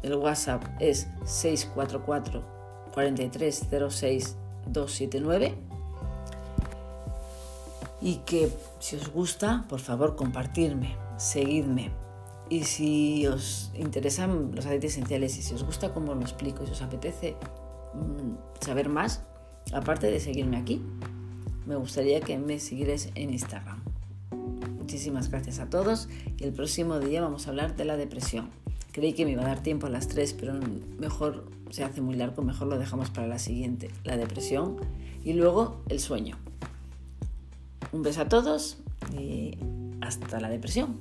El 0.03 0.15
WhatsApp 0.15 0.63
es 0.79 1.07
644 1.25 2.43
4306 2.93 4.37
279 4.67 5.55
y 8.01 8.17
que 8.17 8.51
si 8.79 8.97
os 8.97 9.09
gusta, 9.11 9.65
por 9.69 9.79
favor, 9.79 10.15
compartirme, 10.15 10.97
seguidme, 11.17 11.91
y 12.49 12.65
si 12.65 13.25
os 13.27 13.71
interesan 13.73 14.51
los 14.53 14.65
aceites 14.65 14.91
esenciales 14.91 15.37
y 15.37 15.41
si 15.41 15.53
os 15.53 15.63
gusta 15.63 15.93
cómo 15.93 16.13
lo 16.13 16.21
explico 16.21 16.63
y 16.63 16.67
si 16.67 16.73
os 16.73 16.81
apetece 16.81 17.35
mm, 17.93 18.63
saber 18.63 18.89
más, 18.89 19.23
aparte 19.71 20.11
de 20.11 20.19
seguirme 20.19 20.57
aquí, 20.57 20.81
me 21.65 21.75
gustaría 21.75 22.19
que 22.19 22.37
me 22.37 22.59
siguierais 22.59 23.09
en 23.15 23.31
Instagram. 23.31 23.81
Muchísimas 24.77 25.31
gracias 25.31 25.59
a 25.59 25.69
todos 25.69 26.09
y 26.37 26.43
el 26.43 26.53
próximo 26.53 26.99
día 26.99 27.21
vamos 27.21 27.47
a 27.47 27.51
hablar 27.51 27.75
de 27.75 27.85
la 27.85 27.95
depresión. 27.95 28.62
Creí 28.93 29.13
que 29.13 29.25
me 29.25 29.32
iba 29.32 29.41
a 29.41 29.47
dar 29.47 29.63
tiempo 29.63 29.88
a 29.88 29.89
las 29.89 30.08
3, 30.08 30.34
pero 30.39 30.53
mejor 30.99 31.45
se 31.71 31.84
hace 31.84 31.99
muy 31.99 32.15
largo, 32.15 32.43
mejor 32.43 32.67
lo 32.67 32.77
dejamos 32.77 33.10
para 33.10 33.25
la 33.25 33.39
siguiente, 33.39 33.89
la 34.03 34.17
depresión 34.17 34.77
y 35.25 35.34
luego 35.34 35.82
el 35.89 35.99
sueño. 35.99 36.38
Un 37.91 38.03
beso 38.03 38.21
a 38.21 38.29
todos 38.29 38.77
y 39.19 39.58
hasta 39.99 40.39
la 40.39 40.47
depresión. 40.47 40.99